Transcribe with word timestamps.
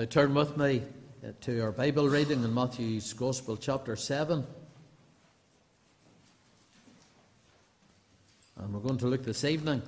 Now 0.00 0.06
turn 0.06 0.32
with 0.32 0.56
me 0.56 0.82
uh, 1.22 1.32
to 1.42 1.60
our 1.60 1.72
Bible 1.72 2.08
reading 2.08 2.42
in 2.42 2.54
Matthew's 2.54 3.12
Gospel, 3.12 3.58
chapter 3.58 3.96
7. 3.96 4.46
And 8.56 8.72
we're 8.72 8.80
going 8.80 8.96
to 8.96 9.08
look 9.08 9.24
this 9.24 9.44
evening 9.44 9.82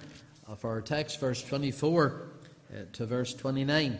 of 0.46 0.62
our 0.66 0.82
text, 0.82 1.18
verse 1.18 1.42
24 1.42 2.28
uh, 2.70 2.76
to 2.92 3.06
verse 3.06 3.32
29. 3.32 3.98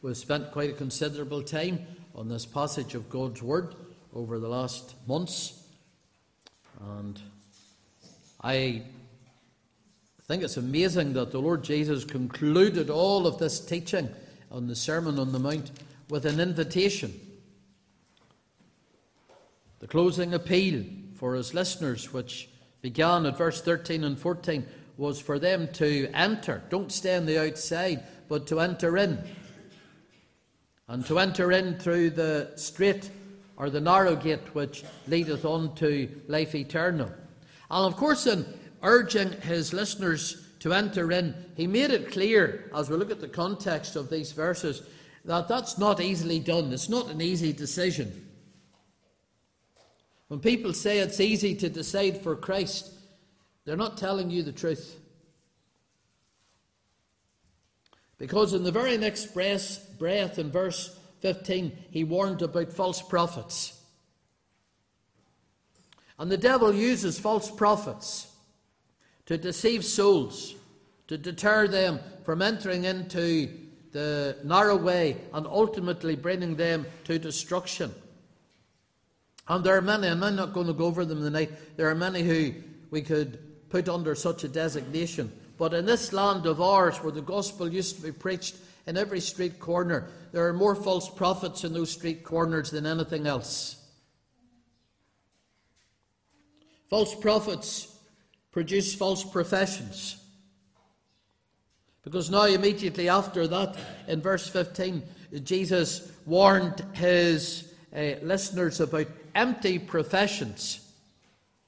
We've 0.00 0.16
spent 0.16 0.50
quite 0.50 0.70
a 0.70 0.72
considerable 0.72 1.42
time 1.42 1.80
on 2.14 2.30
this 2.30 2.46
passage 2.46 2.94
of 2.94 3.10
God's 3.10 3.42
Word 3.42 3.74
over 4.14 4.38
the 4.38 4.48
last 4.48 4.94
months. 5.06 5.62
And 6.80 7.20
I 8.42 8.84
think 10.32 10.44
it's 10.44 10.56
amazing 10.56 11.12
that 11.12 11.30
the 11.30 11.38
Lord 11.38 11.62
Jesus 11.62 12.06
concluded 12.06 12.88
all 12.88 13.26
of 13.26 13.36
this 13.36 13.60
teaching 13.60 14.08
on 14.50 14.66
the 14.66 14.74
Sermon 14.74 15.18
on 15.18 15.30
the 15.30 15.38
Mount 15.38 15.70
with 16.08 16.24
an 16.24 16.40
invitation. 16.40 17.12
The 19.80 19.88
closing 19.88 20.32
appeal 20.32 20.84
for 21.16 21.34
his 21.34 21.52
listeners, 21.52 22.14
which 22.14 22.48
began 22.80 23.26
at 23.26 23.36
verse 23.36 23.60
13 23.60 24.04
and 24.04 24.18
14, 24.18 24.66
was 24.96 25.20
for 25.20 25.38
them 25.38 25.68
to 25.74 26.10
enter. 26.14 26.62
Don't 26.70 26.90
stay 26.90 27.14
on 27.14 27.26
the 27.26 27.38
outside, 27.38 28.02
but 28.26 28.46
to 28.46 28.60
enter 28.60 28.96
in. 28.96 29.22
And 30.88 31.04
to 31.08 31.18
enter 31.18 31.52
in 31.52 31.78
through 31.78 32.08
the 32.08 32.52
straight 32.56 33.10
or 33.58 33.68
the 33.68 33.82
narrow 33.82 34.16
gate 34.16 34.54
which 34.54 34.82
leadeth 35.06 35.44
on 35.44 35.74
to 35.74 36.08
life 36.26 36.54
eternal. 36.54 37.12
And 37.70 37.86
of 37.86 37.96
course, 37.96 38.26
in 38.26 38.46
urging 38.82 39.32
his 39.42 39.72
listeners 39.72 40.48
to 40.60 40.72
enter 40.72 41.10
in, 41.10 41.34
he 41.56 41.66
made 41.66 41.90
it 41.90 42.12
clear, 42.12 42.70
as 42.74 42.88
we 42.88 42.96
look 42.96 43.10
at 43.10 43.20
the 43.20 43.28
context 43.28 43.96
of 43.96 44.08
these 44.08 44.32
verses, 44.32 44.82
that 45.24 45.48
that's 45.48 45.78
not 45.78 46.00
easily 46.00 46.38
done. 46.38 46.72
It's 46.72 46.88
not 46.88 47.08
an 47.08 47.20
easy 47.20 47.52
decision. 47.52 48.28
When 50.28 50.40
people 50.40 50.72
say 50.72 50.98
it's 50.98 51.20
easy 51.20 51.54
to 51.56 51.68
decide 51.68 52.22
for 52.22 52.34
Christ, 52.34 52.92
they're 53.64 53.76
not 53.76 53.98
telling 53.98 54.30
you 54.30 54.42
the 54.42 54.52
truth. 54.52 54.98
Because 58.18 58.54
in 58.54 58.62
the 58.62 58.72
very 58.72 58.96
next 58.96 59.34
breath, 59.34 60.38
in 60.38 60.50
verse 60.50 60.98
15, 61.20 61.76
he 61.90 62.04
warned 62.04 62.40
about 62.40 62.72
false 62.72 63.02
prophets. 63.02 63.80
And 66.18 66.30
the 66.30 66.36
devil 66.36 66.72
uses 66.72 67.18
false 67.18 67.50
prophets 67.50 68.31
to 69.26 69.38
deceive 69.38 69.84
souls, 69.84 70.54
to 71.08 71.18
deter 71.18 71.68
them 71.68 72.00
from 72.24 72.42
entering 72.42 72.84
into 72.84 73.48
the 73.92 74.36
narrow 74.44 74.76
way 74.76 75.16
and 75.34 75.46
ultimately 75.46 76.16
bringing 76.16 76.56
them 76.56 76.86
to 77.04 77.18
destruction. 77.18 77.94
And 79.48 79.64
there 79.64 79.76
are 79.76 79.82
many, 79.82 80.08
and 80.08 80.24
I'm 80.24 80.36
not 80.36 80.52
going 80.52 80.66
to 80.68 80.72
go 80.72 80.86
over 80.86 81.04
them 81.04 81.20
tonight, 81.20 81.50
there 81.76 81.90
are 81.90 81.94
many 81.94 82.22
who 82.22 82.54
we 82.90 83.02
could 83.02 83.68
put 83.68 83.88
under 83.88 84.14
such 84.14 84.44
a 84.44 84.48
designation. 84.48 85.32
But 85.58 85.74
in 85.74 85.84
this 85.84 86.12
land 86.12 86.46
of 86.46 86.60
ours, 86.60 86.98
where 86.98 87.12
the 87.12 87.22
gospel 87.22 87.72
used 87.72 87.96
to 87.96 88.02
be 88.02 88.12
preached 88.12 88.56
in 88.86 88.96
every 88.96 89.20
street 89.20 89.60
corner, 89.60 90.08
there 90.32 90.46
are 90.46 90.52
more 90.52 90.74
false 90.74 91.08
prophets 91.08 91.64
in 91.64 91.72
those 91.72 91.90
street 91.90 92.24
corners 92.24 92.70
than 92.70 92.86
anything 92.86 93.26
else. 93.26 93.76
False 96.88 97.14
prophets 97.14 97.91
produce 98.52 98.94
false 98.94 99.24
professions. 99.24 100.16
Because 102.04 102.30
now, 102.30 102.44
immediately 102.44 103.08
after 103.08 103.46
that, 103.48 103.76
in 104.06 104.20
verse 104.20 104.48
15, 104.48 105.02
Jesus 105.42 106.12
warned 106.26 106.84
his 106.94 107.72
uh, 107.96 108.14
listeners 108.22 108.80
about 108.80 109.06
empty 109.34 109.78
professions 109.78 110.80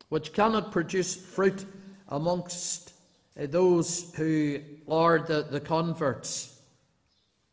which 0.09 0.33
cannot 0.33 0.71
produce 0.71 1.17
fruit 1.17 1.65
amongst 2.09 2.93
uh, 3.41 3.47
those 3.47 4.13
who 4.17 4.61
are 4.89 5.19
the, 5.21 5.47
the 5.51 5.61
converts. 5.61 6.61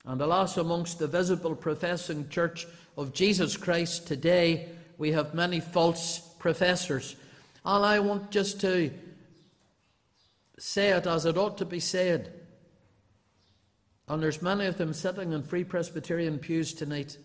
And 0.06 0.20
alas, 0.22 0.58
amongst 0.58 1.00
the 1.00 1.08
visible 1.08 1.56
professing 1.56 2.28
church 2.30 2.68
of 2.98 3.14
Jesus 3.14 3.56
Christ 3.56 4.08
today, 4.08 4.70
we 4.98 5.12
have 5.12 5.34
many 5.34 5.60
false 5.60 6.20
professors. 6.40 7.16
And 7.64 7.86
I 7.86 8.00
want 8.00 8.32
just 8.32 8.60
to 8.62 8.92
say 10.62 10.90
it 10.90 11.08
as 11.08 11.26
it 11.26 11.38
ought 11.38 11.58
to 11.58 11.66
be 11.66 11.80
said. 11.80 12.32
And 14.08 14.22
there's 14.22 14.42
many 14.42 14.68
of 14.68 14.78
them 14.78 14.94
sitting 14.94 15.32
in 15.32 15.42
Free 15.42 15.64
Presbyterian 15.64 16.38
pews 16.38 16.74
tonight. 16.74 17.18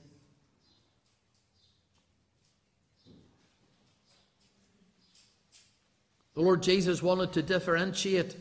The 6.35 6.41
Lord 6.41 6.63
Jesus 6.63 7.03
wanted 7.03 7.33
to 7.33 7.43
differentiate 7.43 8.37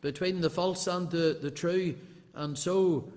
between 0.00 0.40
the 0.40 0.50
false 0.50 0.86
and 0.86 1.10
the, 1.10 1.38
the 1.40 1.50
true. 1.50 1.94
And 2.34 2.58
so, 2.58 3.12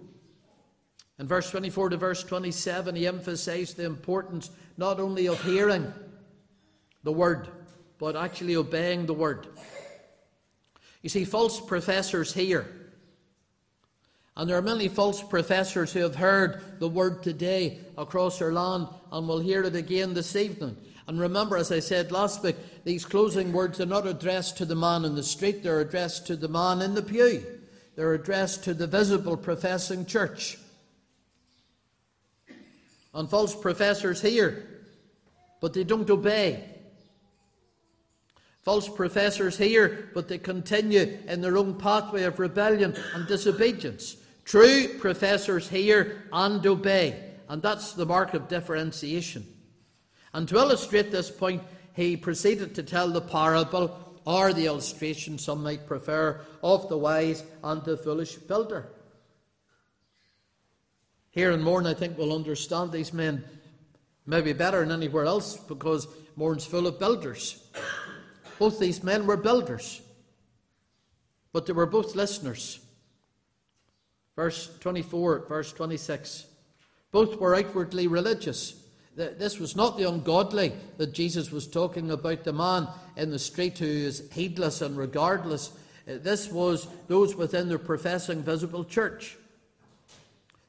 in 1.17 1.27
verse 1.27 1.49
24 1.49 1.89
to 1.89 1.97
verse 1.97 2.23
27, 2.23 2.95
he 2.95 3.07
emphasized 3.07 3.77
the 3.77 3.85
importance 3.85 4.51
not 4.77 4.99
only 4.99 5.27
of 5.27 5.41
hearing 5.43 5.93
the 7.03 7.11
word, 7.11 7.47
but 7.97 8.15
actually 8.15 8.55
obeying 8.55 9.05
the 9.05 9.13
word. 9.13 9.47
You 11.03 11.09
see, 11.09 11.25
false 11.25 11.61
professors 11.61 12.33
hear, 12.33 12.65
and 14.35 14.49
there 14.49 14.57
are 14.57 14.63
many 14.63 14.87
false 14.87 15.21
professors 15.21 15.93
who 15.93 15.99
have 15.99 16.15
heard 16.15 16.79
the 16.79 16.89
word 16.89 17.21
today 17.21 17.79
across 17.97 18.41
our 18.41 18.51
land 18.51 18.87
and 19.11 19.27
will 19.27 19.39
hear 19.39 19.63
it 19.63 19.75
again 19.75 20.15
this 20.15 20.35
evening. 20.35 20.75
And 21.07 21.19
remember, 21.19 21.57
as 21.57 21.71
I 21.71 21.79
said 21.79 22.11
last 22.11 22.41
week, 22.41 22.55
these 22.83 23.05
closing 23.05 23.51
words 23.51 23.79
are 23.79 23.85
not 23.85 24.07
addressed 24.07 24.57
to 24.57 24.65
the 24.65 24.75
man 24.75 25.05
in 25.05 25.13
the 25.13 25.21
street, 25.21 25.61
they're 25.61 25.81
addressed 25.81 26.25
to 26.27 26.35
the 26.35 26.47
man 26.47 26.81
in 26.81 26.95
the 26.95 27.03
pew. 27.03 27.45
They're 27.95 28.15
addressed 28.15 28.63
to 28.63 28.73
the 28.73 28.87
visible 28.87 29.37
professing 29.37 30.07
church. 30.07 30.57
And 33.13 33.29
false 33.29 33.53
professors 33.53 34.19
hear, 34.19 34.67
but 35.61 35.73
they 35.73 35.83
don't 35.83 36.09
obey. 36.09 36.72
False 38.63 38.87
professors 38.87 39.57
hear, 39.57 40.09
but 40.13 40.29
they 40.29 40.37
continue 40.37 41.17
in 41.27 41.41
their 41.41 41.57
own 41.57 41.75
pathway 41.75 42.23
of 42.23 42.39
rebellion 42.39 42.95
and 43.13 43.27
disobedience. 43.27 44.15
True 44.45 44.87
professors 44.99 45.69
hear 45.69 46.23
and 46.31 46.65
obey, 46.65 47.31
and 47.49 47.61
that's 47.61 47.93
the 47.93 48.05
mark 48.05 48.33
of 48.33 48.47
differentiation. 48.47 49.45
And 50.33 50.47
to 50.47 50.55
illustrate 50.55 51.11
this 51.11 51.29
point, 51.29 51.61
he 51.93 52.15
proceeded 52.15 52.73
to 52.75 52.83
tell 52.83 53.09
the 53.09 53.21
parable, 53.21 53.99
or 54.25 54.53
the 54.53 54.65
illustration, 54.67 55.37
some 55.37 55.61
might 55.61 55.85
prefer, 55.85 56.39
of 56.63 56.87
the 56.87 56.97
wise 56.97 57.43
and 57.63 57.83
the 57.83 57.97
foolish 57.97 58.35
builder. 58.35 58.87
Here 61.31 61.51
in 61.51 61.61
Mourne, 61.61 61.85
I 61.85 61.93
think 61.93 62.17
we'll 62.17 62.33
understand 62.33 62.91
these 62.91 63.11
men 63.11 63.43
maybe 64.25 64.53
better 64.53 64.79
than 64.79 64.91
anywhere 64.91 65.25
else 65.25 65.57
because 65.57 66.07
Mourne's 66.37 66.65
full 66.65 66.87
of 66.87 66.99
builders. 66.99 67.61
Both 68.59 68.79
these 68.79 69.03
men 69.03 69.25
were 69.25 69.37
builders, 69.37 70.01
but 71.51 71.65
they 71.65 71.73
were 71.73 71.85
both 71.85 72.15
listeners. 72.15 72.79
Verse 74.35 74.69
24, 74.79 75.45
verse 75.47 75.73
26. 75.73 76.45
Both 77.11 77.39
were 77.39 77.55
outwardly 77.55 78.07
religious. 78.07 78.75
This 79.15 79.59
was 79.59 79.75
not 79.75 79.97
the 79.97 80.09
ungodly 80.09 80.73
that 80.97 81.13
Jesus 81.13 81.51
was 81.51 81.67
talking 81.67 82.09
about, 82.09 82.43
the 82.43 82.53
man 82.53 82.87
in 83.15 83.29
the 83.29 83.37
street 83.37 83.77
who 83.77 83.85
is 83.85 84.27
heedless 84.33 84.81
and 84.81 84.97
regardless. 84.97 85.71
This 86.05 86.49
was 86.49 86.87
those 87.07 87.35
within 87.35 87.69
the 87.69 87.77
professing 87.77 88.41
visible 88.41 88.83
church. 88.83 89.37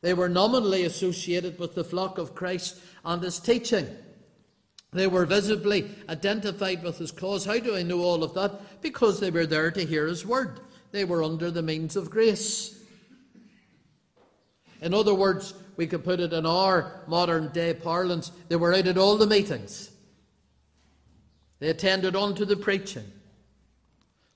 They 0.02 0.12
were 0.12 0.28
nominally 0.28 0.84
associated 0.84 1.58
with 1.58 1.74
the 1.74 1.84
flock 1.84 2.18
of 2.18 2.34
Christ 2.34 2.78
and 3.02 3.22
his 3.22 3.38
teaching. 3.38 3.88
They 4.94 5.08
were 5.08 5.26
visibly 5.26 5.90
identified 6.08 6.84
with 6.84 6.98
his 6.98 7.10
cause. 7.10 7.44
How 7.44 7.58
do 7.58 7.74
I 7.74 7.82
know 7.82 8.00
all 8.00 8.22
of 8.22 8.32
that? 8.34 8.80
Because 8.80 9.18
they 9.18 9.32
were 9.32 9.44
there 9.44 9.72
to 9.72 9.84
hear 9.84 10.06
his 10.06 10.24
word. 10.24 10.60
They 10.92 11.04
were 11.04 11.24
under 11.24 11.50
the 11.50 11.62
means 11.62 11.96
of 11.96 12.10
grace. 12.10 12.78
In 14.80 14.94
other 14.94 15.12
words, 15.12 15.52
we 15.76 15.88
could 15.88 16.04
put 16.04 16.20
it 16.20 16.32
in 16.32 16.46
our 16.46 17.02
modern 17.08 17.48
day 17.48 17.74
parlance, 17.74 18.30
they 18.48 18.54
were 18.54 18.72
out 18.72 18.86
at 18.86 18.96
all 18.96 19.16
the 19.16 19.26
meetings. 19.26 19.90
They 21.58 21.70
attended 21.70 22.14
on 22.14 22.36
to 22.36 22.44
the 22.44 22.56
preaching. 22.56 23.10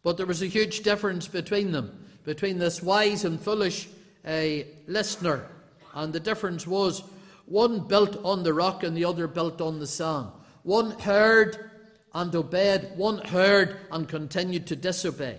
But 0.02 0.16
there 0.16 0.26
was 0.26 0.42
a 0.42 0.46
huge 0.46 0.80
difference 0.80 1.28
between 1.28 1.70
them, 1.70 2.04
between 2.24 2.58
this 2.58 2.82
wise 2.82 3.24
and 3.24 3.40
foolish 3.40 3.88
uh, 4.26 4.64
listener. 4.88 5.46
And 5.94 6.12
the 6.12 6.20
difference 6.20 6.66
was 6.66 7.04
one 7.46 7.86
built 7.86 8.16
on 8.24 8.42
the 8.42 8.54
rock 8.54 8.82
and 8.82 8.96
the 8.96 9.04
other 9.04 9.28
built 9.28 9.60
on 9.60 9.78
the 9.78 9.86
sand. 9.86 10.28
One 10.68 10.90
heard 10.90 11.70
and 12.12 12.34
obeyed, 12.34 12.90
one 12.94 13.24
heard 13.24 13.78
and 13.90 14.06
continued 14.06 14.66
to 14.66 14.76
disobey. 14.76 15.38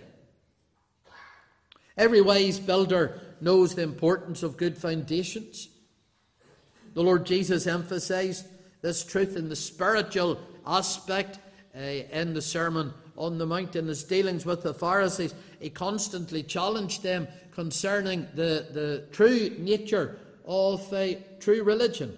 Every 1.95 2.19
wise 2.19 2.59
builder 2.59 3.21
knows 3.39 3.75
the 3.75 3.83
importance 3.83 4.41
of 4.41 4.57
good 4.57 4.75
foundations. 4.75 5.69
The 6.95 7.03
Lord 7.03 7.27
Jesus 7.27 7.67
emphasized 7.67 8.47
this 8.81 9.03
truth 9.03 9.37
in 9.37 9.49
the 9.49 9.55
spiritual 9.55 10.39
aspect 10.65 11.37
uh, 11.77 11.79
in 11.79 12.33
the 12.33 12.41
Sermon 12.41 12.91
on 13.15 13.37
the 13.37 13.45
Mount 13.45 13.75
in 13.75 13.85
his 13.85 14.03
dealings 14.03 14.47
with 14.47 14.63
the 14.63 14.73
Pharisees. 14.73 15.35
He 15.59 15.69
constantly 15.69 16.41
challenged 16.41 17.03
them 17.03 17.27
concerning 17.51 18.25
the, 18.33 18.65
the 18.71 19.05
true 19.11 19.55
nature 19.59 20.17
of 20.47 20.91
a 20.91 21.23
true 21.39 21.61
religion. 21.61 22.17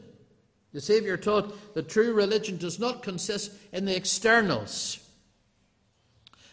The 0.73 0.81
Saviour 0.81 1.17
taught 1.17 1.73
that 1.73 1.89
true 1.89 2.13
religion 2.13 2.57
does 2.57 2.79
not 2.79 3.03
consist 3.03 3.51
in 3.73 3.85
the 3.85 3.95
externals. 3.95 4.99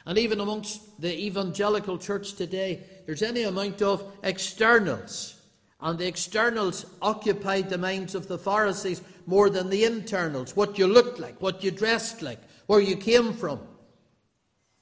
And 0.06 0.18
even 0.18 0.40
amongst 0.40 1.00
the 1.00 1.16
evangelical 1.16 1.98
church 1.98 2.34
today, 2.34 2.82
there's 3.06 3.22
any 3.22 3.42
amount 3.42 3.82
of 3.82 4.10
externals. 4.22 5.36
And 5.80 5.98
the 5.98 6.06
externals 6.06 6.86
occupied 7.00 7.68
the 7.68 7.78
minds 7.78 8.14
of 8.14 8.26
the 8.26 8.38
Pharisees 8.38 9.02
more 9.26 9.50
than 9.50 9.70
the 9.70 9.84
internals 9.84 10.56
what 10.56 10.78
you 10.78 10.86
looked 10.86 11.20
like, 11.20 11.40
what 11.40 11.62
you 11.62 11.70
dressed 11.70 12.22
like, 12.22 12.40
where 12.66 12.80
you 12.80 12.96
came 12.96 13.32
from. 13.32 13.60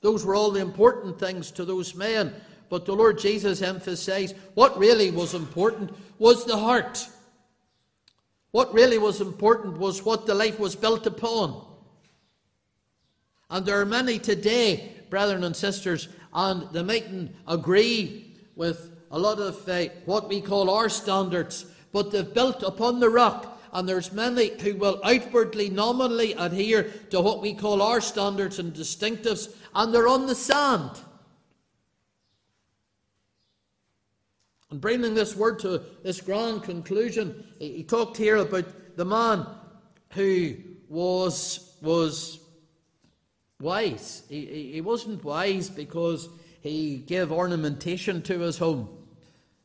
Those 0.01 0.25
were 0.25 0.35
all 0.35 0.53
the 0.53 0.61
important 0.61 1.19
things 1.19 1.51
to 1.53 1.65
those 1.65 1.95
men. 1.95 2.33
But 2.69 2.87
the 2.87 2.95
Lord 2.95 3.19
Jesus 3.19 3.63
emphasized 3.63 4.37
what 4.55 4.79
really 4.79 5.11
was 5.11 5.35
important 5.35 5.93
was 6.19 6.45
the 6.45 6.57
heart. 6.57 7.09
What 8.57 8.73
really 8.73 8.97
was 8.97 9.21
important 9.21 9.77
was 9.77 10.03
what 10.03 10.25
the 10.25 10.35
life 10.35 10.59
was 10.59 10.75
built 10.75 11.07
upon. 11.07 11.63
And 13.51 13.67
there 13.67 13.79
are 13.79 13.85
many 13.85 14.19
today, 14.19 14.95
brethren 15.11 15.45
and 15.45 15.55
sisters, 15.55 16.09
and 16.33 16.67
they 16.73 16.83
mightn't 16.83 17.37
agree 17.47 18.35
with 18.55 18.97
a 19.11 19.19
lot 19.19 19.41
of 19.41 19.69
uh, 19.69 19.89
what 20.07 20.31
we 20.31 20.41
call 20.41 20.71
our 20.71 20.89
standards, 20.89 21.67
but 21.93 22.11
they've 22.11 22.33
built 22.33 22.63
upon 22.63 22.99
the 22.99 23.11
rock. 23.11 23.61
And 23.75 23.87
there's 23.87 24.11
many 24.11 24.59
who 24.59 24.77
will 24.77 25.03
outwardly, 25.05 25.69
nominally 25.69 26.33
adhere 26.33 26.85
to 27.11 27.21
what 27.21 27.43
we 27.43 27.53
call 27.53 27.83
our 27.83 28.01
standards 28.01 28.59
and 28.59 28.73
distinctives, 28.73 29.55
and 29.75 29.93
they're 29.93 30.09
on 30.09 30.27
the 30.27 30.35
sand. 30.35 30.93
And 34.71 34.81
bringing 34.81 35.15
this 35.15 35.37
word 35.37 35.59
to 35.61 35.83
this 36.03 36.21
grand 36.21 36.65
conclusion, 36.65 37.45
he 37.59 37.85
talked 37.85 38.17
here 38.17 38.37
about 38.37 38.67
the 38.97 39.05
man 39.05 39.47
who 40.13 40.57
was, 40.89 41.77
was 41.83 42.41
wise. 43.61 44.23
He, 44.29 44.73
he 44.73 44.81
wasn't 44.81 45.25
wise 45.25 45.71
because 45.71 46.29
he 46.63 46.99
gave 46.99 47.31
ornamentation 47.31 48.23
to 48.23 48.41
his 48.41 48.59
home. 48.59 48.89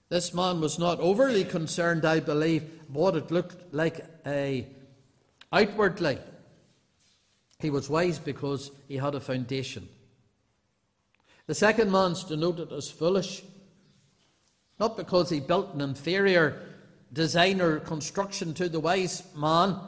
This 0.10 0.34
man 0.34 0.62
was 0.62 0.78
not 0.78 1.00
overly 1.00 1.46
concerned, 1.46 2.06
I 2.06 2.20
believe, 2.20 2.70
what 2.90 3.16
it 3.16 3.32
looked 3.32 3.74
like 3.74 4.06
a, 4.26 4.68
outwardly. 5.52 6.20
He 7.60 7.70
was 7.70 7.90
wise 7.90 8.20
because 8.20 8.72
he 8.88 8.98
had 8.98 9.16
a 9.16 9.20
foundation. 9.20 9.88
The 11.48 11.56
second 11.56 11.92
man's 11.92 12.24
denoted 12.24 12.72
as 12.72 12.92
foolish 12.92 13.44
not 14.82 14.98
because 14.98 15.30
he 15.30 15.40
built 15.40 15.76
an 15.76 15.82
inferior 15.82 16.60
designer 17.14 17.80
construction 17.80 18.52
to 18.56 18.68
the 18.68 18.80
wise 18.80 19.22
man, 19.38 19.80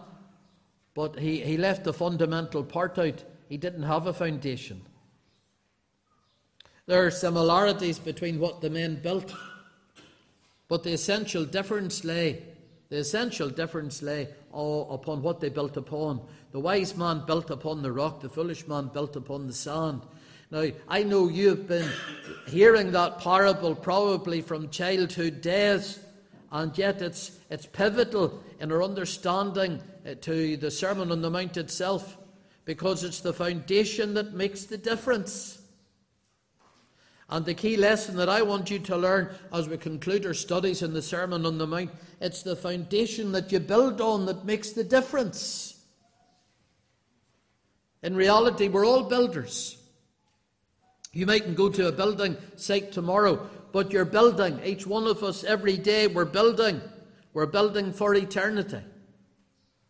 but 0.93 1.17
he, 1.17 1.41
he 1.41 1.57
left 1.57 1.83
the 1.83 1.91
fundamental 1.91 2.63
part 2.63 2.99
out. 2.99 3.23
He 3.49 3.57
didn't 3.57 3.83
have 3.83 4.05
a 4.05 4.13
foundation. 4.13 4.83
There 6.85 7.03
are 7.03 7.09
similarities 7.09 7.97
between 7.97 8.39
what 8.39 8.61
the 8.61 8.69
men 8.69 9.01
built, 9.01 9.33
but 10.67 10.83
the 10.83 10.93
essential 10.93 11.43
difference 11.43 12.03
lay, 12.03 12.43
the 12.89 12.97
essential 12.97 13.49
difference 13.49 14.03
lay 14.03 14.27
upon 14.53 15.23
what 15.23 15.39
they 15.39 15.49
built 15.49 15.75
upon. 15.75 16.21
The 16.51 16.59
wise 16.59 16.95
man 16.95 17.23
built 17.25 17.49
upon 17.49 17.81
the 17.81 17.91
rock, 17.91 18.21
the 18.21 18.29
foolish 18.29 18.67
man 18.67 18.91
built 18.93 19.15
upon 19.15 19.47
the 19.47 19.53
sand. 19.53 20.01
Now, 20.53 20.67
I 20.87 21.01
know 21.01 21.29
you've 21.29 21.67
been 21.67 21.89
hearing 22.45 22.91
that 22.91 23.17
parable 23.17 23.73
probably 23.73 24.39
from 24.41 24.69
childhood 24.69 25.41
days, 25.41 25.99
and 26.51 26.77
yet 26.77 27.01
it's, 27.01 27.39
it's 27.49 27.65
pivotal 27.65 28.43
in 28.59 28.71
our 28.71 28.83
understanding 28.83 29.81
uh, 30.05 30.13
to 30.21 30.55
the 30.57 30.69
Sermon 30.69 31.11
on 31.11 31.23
the 31.23 31.31
Mount 31.31 31.57
itself, 31.57 32.19
because 32.65 33.03
it's 33.03 33.21
the 33.21 33.33
foundation 33.33 34.13
that 34.13 34.35
makes 34.35 34.65
the 34.65 34.77
difference. 34.77 35.59
And 37.31 37.43
the 37.47 37.55
key 37.55 37.75
lesson 37.75 38.15
that 38.17 38.29
I 38.29 38.43
want 38.43 38.69
you 38.69 38.77
to 38.77 38.95
learn 38.95 39.33
as 39.51 39.67
we 39.67 39.77
conclude 39.77 40.23
our 40.23 40.35
studies 40.35 40.83
in 40.83 40.93
the 40.93 41.01
Sermon 41.01 41.47
on 41.47 41.57
the 41.57 41.65
Mount, 41.65 41.89
it's 42.21 42.43
the 42.43 42.55
foundation 42.55 43.31
that 43.31 43.51
you 43.51 43.59
build 43.59 44.01
on 44.01 44.27
that 44.27 44.45
makes 44.45 44.69
the 44.69 44.83
difference. 44.83 45.83
In 48.03 48.15
reality, 48.15 48.67
we're 48.67 48.85
all 48.85 49.05
builders. 49.05 49.79
You 51.13 51.27
mightn't 51.27 51.55
go 51.55 51.69
to 51.69 51.87
a 51.87 51.91
building 51.91 52.35
site 52.55 52.91
tomorrow, 52.91 53.47
but 53.71 53.91
you're 53.91 54.03
building. 54.03 54.59
Each 54.65 54.87
one 54.87 55.05
of 55.05 55.23
us, 55.23 55.43
every 55.43 55.77
day, 55.77 56.07
we're 56.07 56.25
building. 56.25 56.81
We're 57.33 57.45
building 57.45 57.93
for 57.93 58.15
eternity. 58.15 58.81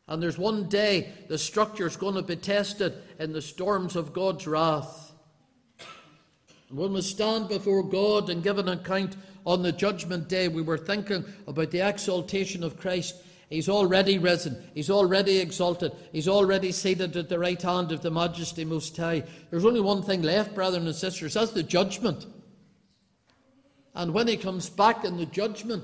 And 0.07 0.21
there's 0.21 0.37
one 0.37 0.67
day 0.67 1.13
the 1.29 1.37
structure's 1.37 1.95
going 1.95 2.15
to 2.15 2.21
be 2.21 2.35
tested 2.35 3.01
in 3.19 3.31
the 3.31 3.41
storms 3.41 3.95
of 3.95 4.11
God's 4.11 4.45
wrath. 4.45 5.13
And 6.69 6.77
when 6.77 6.91
we 6.91 7.01
stand 7.01 7.47
before 7.47 7.83
God 7.83 8.29
and 8.29 8.43
give 8.43 8.57
an 8.57 8.67
account 8.67 9.15
on 9.45 9.63
the 9.63 9.71
judgment 9.71 10.27
day, 10.27 10.49
we 10.49 10.61
were 10.61 10.77
thinking 10.77 11.23
about 11.47 11.71
the 11.71 11.87
exaltation 11.87 12.63
of 12.63 12.77
Christ 12.77 13.15
He's 13.53 13.69
already 13.69 14.17
risen. 14.17 14.57
He's 14.73 14.89
already 14.89 15.37
exalted. 15.37 15.91
He's 16.11 16.27
already 16.27 16.71
seated 16.71 17.15
at 17.15 17.29
the 17.29 17.37
right 17.37 17.61
hand 17.61 17.91
of 17.91 18.01
the 18.01 18.09
Majesty 18.09 18.65
Most 18.65 18.97
High. 18.97 19.25
There's 19.51 19.63
only 19.63 19.79
one 19.79 20.01
thing 20.01 20.23
left, 20.23 20.55
brothers 20.55 20.83
and 20.83 20.95
sisters 20.95 21.35
that's 21.35 21.51
the 21.51 21.61
judgment. 21.61 22.25
And 23.93 24.11
when 24.11 24.27
he 24.27 24.37
comes 24.37 24.71
back 24.71 25.05
in 25.05 25.17
the 25.17 25.27
judgment, 25.27 25.83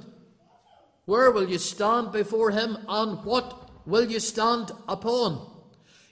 where 1.05 1.29
will 1.29 1.47
you 1.47 1.59
stand 1.59 2.11
before 2.11 2.49
him 2.49 2.75
and 2.87 3.23
what 3.23 3.69
will 3.85 4.09
you 4.09 4.19
stand 4.19 4.71
upon? 4.87 5.47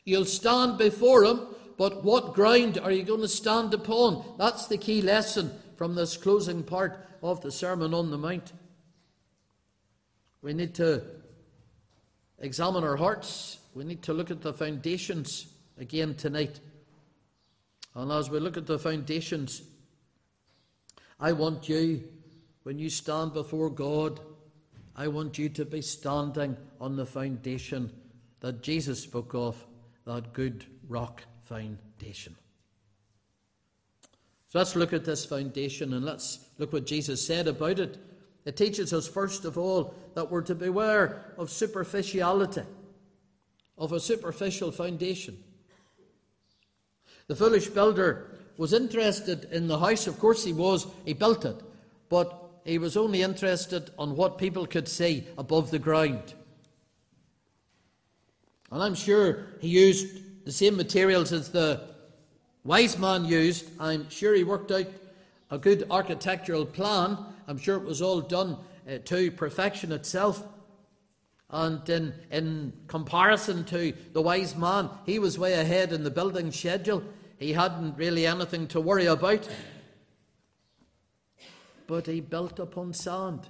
You'll 0.05 0.25
stand 0.25 0.77
before 0.77 1.23
him, 1.23 1.41
but 1.75 2.03
what 2.03 2.35
ground 2.35 2.77
are 2.77 2.91
you 2.91 3.01
going 3.01 3.21
to 3.21 3.27
stand 3.27 3.73
upon? 3.73 4.35
That's 4.37 4.67
the 4.67 4.77
key 4.77 5.01
lesson 5.01 5.57
from 5.75 5.95
this 5.95 6.17
closing 6.17 6.61
part 6.61 7.03
of 7.23 7.41
the 7.41 7.51
Sermon 7.51 7.95
on 7.95 8.11
the 8.11 8.17
Mount. 8.19 8.53
We 10.43 10.53
need 10.53 10.75
to 10.75 11.01
examine 12.39 12.83
our 12.83 12.95
hearts. 12.95 13.59
We 13.73 13.83
need 13.83 14.03
to 14.03 14.13
look 14.13 14.31
at 14.31 14.41
the 14.41 14.53
foundations 14.53 15.47
again 15.77 16.15
tonight. 16.15 16.59
And 17.95 18.11
as 18.11 18.29
we 18.29 18.39
look 18.39 18.57
at 18.57 18.67
the 18.67 18.79
foundations, 18.79 19.61
I 21.19 21.31
want 21.31 21.67
you, 21.67 22.03
when 22.63 22.77
you 22.77 22.89
stand 22.89 23.33
before 23.33 23.69
God, 23.69 24.19
I 24.95 25.07
want 25.07 25.37
you 25.37 25.49
to 25.49 25.65
be 25.65 25.81
standing 25.81 26.57
on 26.79 26.95
the 26.95 27.05
foundation 27.05 27.91
that 28.39 28.61
Jesus 28.61 29.01
spoke 29.01 29.33
of, 29.33 29.65
that 30.05 30.33
good 30.33 30.65
rock 30.87 31.23
foundation. 31.45 32.35
So 34.49 34.59
let's 34.59 34.75
look 34.75 34.93
at 34.93 35.05
this 35.05 35.25
foundation 35.25 35.93
and 35.93 36.05
let's 36.05 36.39
look 36.57 36.71
what 36.71 36.85
Jesus 36.85 37.25
said 37.25 37.47
about 37.47 37.79
it 37.79 37.97
it 38.47 38.55
teaches 38.55 38.93
us, 38.93 39.09
first 39.09 39.43
of 39.43 39.57
all, 39.57 39.93
that 40.13 40.31
we're 40.31 40.41
to 40.43 40.55
beware 40.55 41.33
of 41.37 41.49
superficiality, 41.49 42.61
of 43.77 43.91
a 43.91 43.99
superficial 43.99 44.71
foundation. 44.71 45.37
The 47.27 47.35
foolish 47.35 47.67
builder 47.67 48.31
was 48.55 48.71
interested 48.71 49.49
in 49.51 49.67
the 49.67 49.77
house. 49.77 50.07
Of 50.07 50.17
course, 50.17 50.45
he 50.45 50.53
was. 50.53 50.87
He 51.03 51.11
built 51.11 51.43
it. 51.43 51.61
But 52.07 52.41
he 52.63 52.77
was 52.77 52.95
only 52.95 53.21
interested 53.21 53.91
on 53.99 54.15
what 54.15 54.37
people 54.37 54.65
could 54.65 54.87
see 54.87 55.27
above 55.37 55.69
the 55.69 55.77
ground. 55.77 56.33
And 58.71 58.81
I'm 58.81 58.95
sure 58.95 59.47
he 59.59 59.67
used 59.67 60.45
the 60.45 60.53
same 60.53 60.77
materials 60.77 61.33
as 61.33 61.49
the 61.49 61.81
wise 62.63 62.97
man 62.97 63.25
used. 63.25 63.69
I'm 63.77 64.09
sure 64.09 64.33
he 64.33 64.45
worked 64.45 64.71
out 64.71 64.87
a 65.51 65.57
good 65.57 65.85
architectural 65.91 66.65
plan 66.65 67.17
I'm 67.47 67.57
sure 67.57 67.77
it 67.77 67.83
was 67.83 68.01
all 68.01 68.21
done 68.21 68.57
uh, 68.87 68.97
to 69.05 69.31
perfection 69.31 69.91
itself. 69.91 70.43
And 71.49 71.87
in, 71.89 72.13
in 72.29 72.73
comparison 72.87 73.63
to 73.65 73.93
the 74.11 74.21
wise 74.21 74.55
man, 74.55 74.89
he 75.05 75.17
was 75.17 75.39
way 75.39 75.53
ahead 75.53 75.93
in 75.93 76.03
the 76.03 76.11
building 76.11 76.51
schedule. 76.51 77.03
He 77.37 77.53
hadn't 77.53 77.95
really 77.97 78.27
anything 78.27 78.67
to 78.67 78.81
worry 78.81 79.05
about. 79.05 79.47
But 81.85 82.05
he 82.07 82.19
built 82.19 82.59
upon 82.59 82.91
sand, 82.93 83.47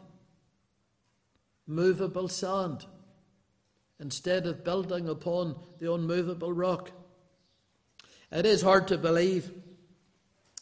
movable 1.66 2.28
sand, 2.28 2.86
instead 4.00 4.46
of 4.46 4.64
building 4.64 5.10
upon 5.10 5.56
the 5.80 5.92
unmovable 5.92 6.54
rock. 6.54 6.92
It 8.32 8.46
is 8.46 8.62
hard 8.62 8.88
to 8.90 8.98
believe 9.00 9.52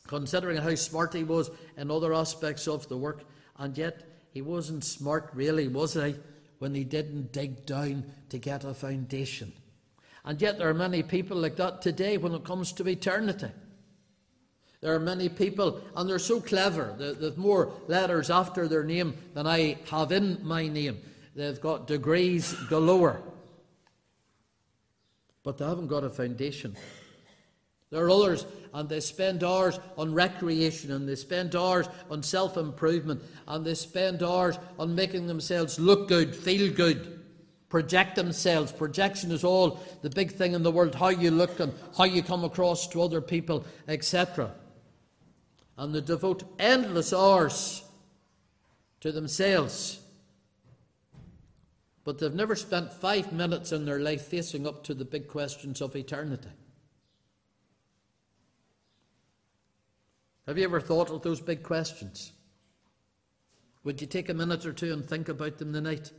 considering 0.08 0.58
how 0.58 0.76
smart 0.76 1.14
he 1.14 1.24
was 1.24 1.50
in 1.78 1.90
other 1.90 2.14
aspects 2.14 2.68
of 2.68 2.88
the 2.90 2.98
work, 2.98 3.24
and 3.58 3.78
yet 3.78 4.04
he 4.32 4.42
wasn't 4.42 4.84
smart, 4.84 5.30
really, 5.34 5.68
was 5.68 5.94
he, 5.94 6.16
when 6.60 6.76
he 6.76 6.84
didn't 6.84 7.32
dig 7.32 7.66
down 7.66 8.04
to 8.30 8.38
get 8.38 8.64
a 8.64 8.74
foundation. 8.74 9.54
And 10.24 10.42
yet, 10.42 10.58
there 10.58 10.70
are 10.70 10.74
many 10.74 11.04
people 11.04 11.38
like 11.38 11.56
that 11.58 11.82
today 11.82 12.18
when 12.18 12.34
it 12.34 12.44
comes 12.44 12.74
to 12.74 12.88
eternity. 12.88 13.50
There 14.82 14.94
are 14.94 15.00
many 15.00 15.30
people, 15.30 15.82
and 15.96 16.10
they're 16.10 16.20
so 16.20 16.42
clever. 16.42 16.96
They've 16.98 17.38
more 17.38 17.72
letters 17.88 18.30
after 18.30 18.68
their 18.68 18.84
name 18.84 19.16
than 19.34 19.48
I 19.48 19.78
have 19.90 20.12
in 20.12 20.40
my 20.44 20.68
name. 20.68 21.00
They've 21.36 21.60
got 21.60 21.88
degrees 21.88 22.54
galore. 22.70 23.22
But 25.44 25.58
they 25.58 25.66
haven't 25.66 25.88
got 25.88 26.04
a 26.04 26.10
foundation. 26.10 26.76
There 27.92 28.04
are 28.04 28.10
others, 28.10 28.46
and 28.76 28.90
they 28.90 29.00
spend 29.00 29.42
hours 29.42 29.80
on 29.98 30.14
recreation, 30.14 30.92
and 30.92 31.08
they 31.08 31.16
spend 31.16 31.56
hours 31.56 31.88
on 32.12 32.22
self 32.22 32.58
improvement, 32.58 33.24
and 33.48 33.66
they 33.66 33.74
spend 33.74 34.22
hours 34.22 34.60
on 34.78 34.94
making 34.94 35.28
themselves 35.28 35.80
look 35.80 36.10
good, 36.10 36.36
feel 36.36 36.72
good, 36.74 37.22
project 37.70 38.18
themselves. 38.18 38.74
Projection 38.74 39.32
is 39.32 39.46
all 39.46 39.80
the 40.02 40.10
big 40.10 40.34
thing 40.34 40.54
in 40.54 40.62
the 40.62 40.72
world 40.72 40.94
how 40.94 41.08
you 41.08 41.32
look 41.32 41.62
and 41.62 41.74
how 41.98 42.04
you 42.04 42.22
come 42.22 42.44
across 42.44 42.86
to 42.90 43.02
other 43.02 43.22
people, 43.22 43.66
etc. 43.88 44.52
And 45.78 45.96
they 45.96 46.02
devote 46.02 46.44
endless 46.60 47.14
hours 47.14 47.82
to 49.00 49.14
themselves. 49.14 50.02
But 52.04 52.20
they've 52.20 52.34
never 52.34 52.58
spent 52.58 52.92
five 52.92 53.32
minutes 53.32 53.72
in 53.72 53.86
their 53.86 54.00
life 54.00 54.24
facing 54.24 54.68
up 54.68 54.84
to 54.84 54.94
the 54.94 55.06
big 55.06 55.30
questions 55.30 55.80
of 55.80 55.96
eternity. 55.96 56.50
Have 60.48 60.58
you 60.58 60.64
ever 60.64 60.80
thought 60.80 61.10
of 61.10 61.24
those 61.24 61.42
big 61.42 61.64
questions? 61.64 62.32
Would 63.84 64.02
you 64.02 64.08
take 64.08 64.30
a 64.30 64.34
minute 64.34 64.66
or 64.66 64.74
two 64.74 64.94
and 64.94 65.06
think 65.06 65.30
about 65.30 65.58
them 65.58 65.74
tonight? 65.74 66.12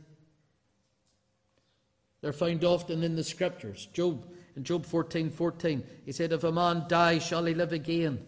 They're 2.21 2.33
found 2.33 2.63
often 2.63 3.03
in 3.03 3.15
the 3.15 3.23
scriptures. 3.23 3.87
Job, 3.93 4.25
in 4.55 4.63
Job 4.63 4.85
14 4.85 5.29
14, 5.29 5.83
he 6.05 6.11
said, 6.11 6.31
If 6.31 6.43
a 6.43 6.51
man 6.51 6.85
die, 6.87 7.19
shall 7.19 7.45
he 7.45 7.53
live 7.53 7.73
again? 7.73 8.25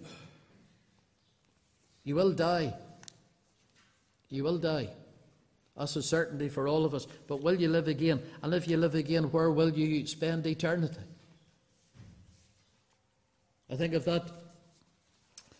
You 2.03 2.15
will 2.15 2.34
die. 2.34 2.74
You 4.29 4.44
will 4.44 4.58
die. 4.58 4.89
That's 5.75 5.96
a 5.96 6.03
certainty 6.03 6.50
for 6.50 6.68
all 6.68 6.86
of 6.86 6.94
us. 6.94 7.08
But 7.27 7.41
will 7.41 7.60
you 7.60 7.70
live 7.70 7.88
again? 7.88 8.22
And 8.41 8.53
if 8.53 8.68
you 8.68 8.77
live 8.77 8.96
again, 8.96 9.32
where 9.32 9.51
will 9.51 9.70
you 9.70 10.06
spend 10.06 10.46
eternity? 10.46 11.00
I 13.70 13.75
think 13.75 13.94
of 13.94 14.06
that 14.06 14.29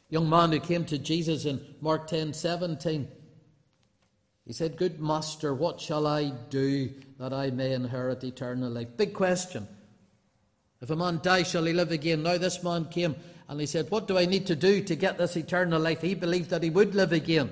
young 0.09 0.29
man 0.29 0.51
who 0.51 0.59
came 0.59 0.85
to 0.85 0.97
Jesus 0.97 1.45
in 1.45 1.61
Mark 1.81 2.07
10 2.07 2.33
17. 2.33 3.07
He 4.45 4.53
said, 4.53 4.77
Good 4.77 4.99
master, 4.99 5.53
what 5.53 5.79
shall 5.79 6.07
I 6.07 6.31
do 6.49 6.89
that 7.19 7.33
I 7.33 7.51
may 7.51 7.73
inherit 7.73 8.23
eternal 8.23 8.71
life? 8.71 8.97
Big 8.97 9.13
question. 9.13 9.67
If 10.81 10.89
a 10.89 10.95
man 10.95 11.19
dies, 11.21 11.49
shall 11.49 11.65
he 11.65 11.73
live 11.73 11.91
again? 11.91 12.23
Now, 12.23 12.37
this 12.37 12.63
man 12.63 12.85
came 12.85 13.15
and 13.47 13.59
he 13.59 13.67
said, 13.67 13.91
What 13.91 14.07
do 14.07 14.17
I 14.17 14.25
need 14.25 14.47
to 14.47 14.55
do 14.55 14.81
to 14.81 14.95
get 14.95 15.17
this 15.17 15.35
eternal 15.35 15.79
life? 15.79 16.01
He 16.01 16.15
believed 16.15 16.49
that 16.49 16.63
he 16.63 16.69
would 16.69 16.95
live 16.95 17.11
again. 17.11 17.51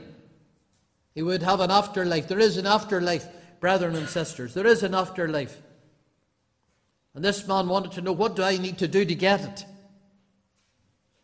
He 1.14 1.22
would 1.22 1.44
have 1.44 1.60
an 1.60 1.72
afterlife. 1.72 2.28
There 2.28 2.40
is 2.40 2.58
an 2.58 2.66
afterlife, 2.66 3.28
brethren 3.60 3.96
and 3.96 4.08
sisters. 4.08 4.54
There 4.54 4.68
is 4.68 4.84
an 4.84 4.96
afterlife. 4.96 5.56
And 7.14 7.24
this 7.24 7.48
man 7.48 7.68
wanted 7.68 7.92
to 7.94 8.02
know, 8.02 8.14
What 8.14 8.36
do 8.36 8.44
I 8.44 8.58
need 8.58 8.78
to 8.80 8.88
do 8.88 9.06
to 9.06 9.16
get 9.16 9.42
it? 9.42 9.66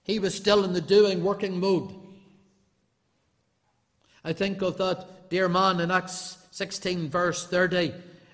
He 0.03 0.19
was 0.19 0.35
still 0.35 0.65
in 0.65 0.73
the 0.73 0.81
doing, 0.81 1.23
working 1.23 1.59
mode. 1.59 1.93
I 4.23 4.33
think 4.33 4.61
of 4.61 4.77
that 4.77 5.29
dear 5.29 5.47
man 5.47 5.79
in 5.79 5.91
Acts 5.91 6.37
16, 6.51 7.09
verse 7.09 7.47
30, 7.47 7.93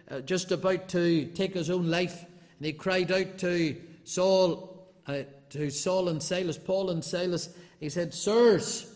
uh, 0.09 0.19
just 0.21 0.51
about 0.51 0.87
to 0.89 1.25
take 1.27 1.53
his 1.53 1.69
own 1.69 1.89
life, 1.89 2.25
and 2.57 2.65
he 2.65 2.73
cried 2.73 3.11
out 3.11 3.37
to 3.39 3.75
Saul, 4.03 4.87
uh, 5.07 5.21
to 5.51 5.69
Saul 5.69 6.09
and 6.09 6.21
Silas, 6.21 6.57
Paul 6.57 6.89
and 6.89 7.03
Silas. 7.03 7.49
He 7.79 7.89
said, 7.89 8.13
Sirs, 8.13 8.91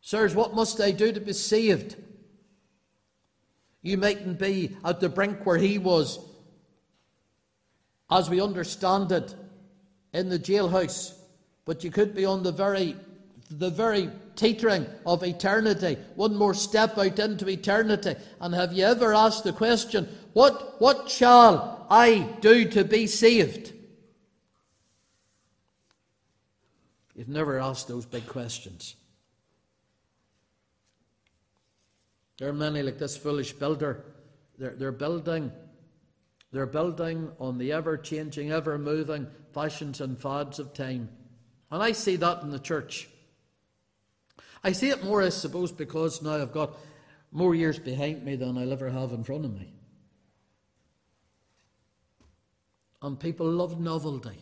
sirs, 0.00 0.34
what 0.34 0.54
must 0.54 0.80
I 0.80 0.92
do 0.92 1.12
to 1.12 1.20
be 1.20 1.32
saved? 1.32 1.96
You 3.82 3.98
mightn't 3.98 4.38
be 4.38 4.76
at 4.84 5.00
the 5.00 5.08
brink 5.08 5.44
where 5.44 5.58
he 5.58 5.78
was, 5.78 6.18
as 8.10 8.30
we 8.30 8.40
understand 8.40 9.10
it, 9.10 9.34
in 10.12 10.28
the 10.28 10.38
jailhouse 10.38 11.15
but 11.66 11.84
you 11.84 11.90
could 11.90 12.14
be 12.14 12.24
on 12.24 12.42
the 12.42 12.52
very, 12.52 12.96
the 13.50 13.68
very 13.68 14.08
teetering 14.36 14.86
of 15.04 15.22
eternity, 15.22 15.98
one 16.14 16.34
more 16.34 16.54
step 16.54 16.96
out 16.96 17.18
into 17.18 17.48
eternity. 17.48 18.14
And 18.40 18.54
have 18.54 18.72
you 18.72 18.84
ever 18.84 19.12
asked 19.12 19.44
the 19.44 19.52
question, 19.52 20.08
what, 20.32 20.80
what 20.80 21.10
shall 21.10 21.86
I 21.90 22.36
do 22.40 22.64
to 22.70 22.84
be 22.84 23.06
saved? 23.06 23.72
You've 27.14 27.28
never 27.28 27.58
asked 27.58 27.88
those 27.88 28.06
big 28.06 28.26
questions. 28.26 28.94
There 32.38 32.48
are 32.48 32.52
many 32.52 32.82
like 32.82 32.98
this 32.98 33.16
foolish 33.16 33.52
builder. 33.54 34.04
They're, 34.58 34.74
they're 34.76 34.92
building. 34.92 35.50
They're 36.52 36.66
building 36.66 37.32
on 37.40 37.58
the 37.58 37.72
ever 37.72 37.96
changing, 37.96 38.52
ever 38.52 38.78
moving 38.78 39.26
fashions 39.52 40.00
and 40.00 40.20
fads 40.20 40.58
of 40.58 40.74
time. 40.74 41.08
And 41.70 41.82
I 41.82 41.92
see 41.92 42.16
that 42.16 42.42
in 42.42 42.50
the 42.50 42.58
church. 42.58 43.08
I 44.62 44.72
see 44.72 44.90
it 44.90 45.04
more, 45.04 45.22
I 45.22 45.28
suppose, 45.28 45.72
because 45.72 46.22
now 46.22 46.34
I've 46.34 46.52
got 46.52 46.76
more 47.32 47.54
years 47.54 47.78
behind 47.78 48.24
me 48.24 48.36
than 48.36 48.56
I'll 48.56 48.72
ever 48.72 48.90
have 48.90 49.12
in 49.12 49.24
front 49.24 49.44
of 49.44 49.54
me. 49.54 49.72
And 53.02 53.18
people 53.18 53.48
love 53.48 53.78
novelty, 53.78 54.38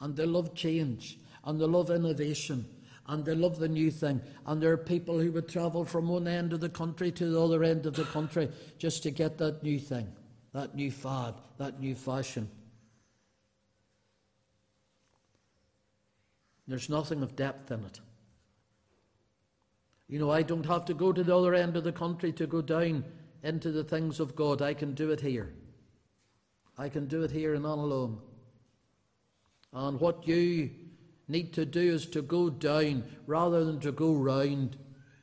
and 0.00 0.16
they 0.16 0.24
love 0.24 0.54
change, 0.54 1.18
and 1.44 1.60
they 1.60 1.66
love 1.66 1.90
innovation, 1.90 2.64
and 3.08 3.24
they 3.24 3.34
love 3.34 3.58
the 3.58 3.68
new 3.68 3.90
thing. 3.90 4.20
And 4.46 4.62
there 4.62 4.72
are 4.72 4.78
people 4.78 5.18
who 5.18 5.32
would 5.32 5.48
travel 5.48 5.84
from 5.84 6.08
one 6.08 6.28
end 6.28 6.52
of 6.52 6.60
the 6.60 6.68
country 6.68 7.10
to 7.12 7.26
the 7.26 7.42
other 7.42 7.64
end 7.64 7.84
of 7.86 7.94
the 7.94 8.04
country 8.04 8.48
just 8.78 9.02
to 9.02 9.10
get 9.10 9.38
that 9.38 9.62
new 9.62 9.78
thing, 9.78 10.06
that 10.52 10.74
new 10.74 10.90
fad, 10.90 11.34
that 11.58 11.80
new 11.80 11.94
fashion. 11.94 12.48
There's 16.70 16.88
nothing 16.88 17.24
of 17.24 17.34
depth 17.34 17.72
in 17.72 17.84
it. 17.84 17.98
You 20.06 20.20
know, 20.20 20.30
I 20.30 20.42
don't 20.42 20.66
have 20.66 20.84
to 20.84 20.94
go 20.94 21.12
to 21.12 21.24
the 21.24 21.36
other 21.36 21.52
end 21.52 21.76
of 21.76 21.82
the 21.82 21.90
country 21.90 22.30
to 22.34 22.46
go 22.46 22.62
down 22.62 23.04
into 23.42 23.72
the 23.72 23.82
things 23.82 24.20
of 24.20 24.36
God. 24.36 24.62
I 24.62 24.72
can 24.72 24.94
do 24.94 25.10
it 25.10 25.20
here. 25.20 25.52
I 26.78 26.88
can 26.88 27.08
do 27.08 27.24
it 27.24 27.32
here 27.32 27.54
and 27.54 27.66
on 27.66 27.80
alone. 27.80 28.20
And 29.72 30.00
what 30.00 30.28
you 30.28 30.70
need 31.26 31.52
to 31.54 31.64
do 31.64 31.80
is 31.80 32.06
to 32.06 32.22
go 32.22 32.48
down 32.48 33.02
rather 33.26 33.64
than 33.64 33.80
to 33.80 33.90
go 33.90 34.12
round. 34.12 34.76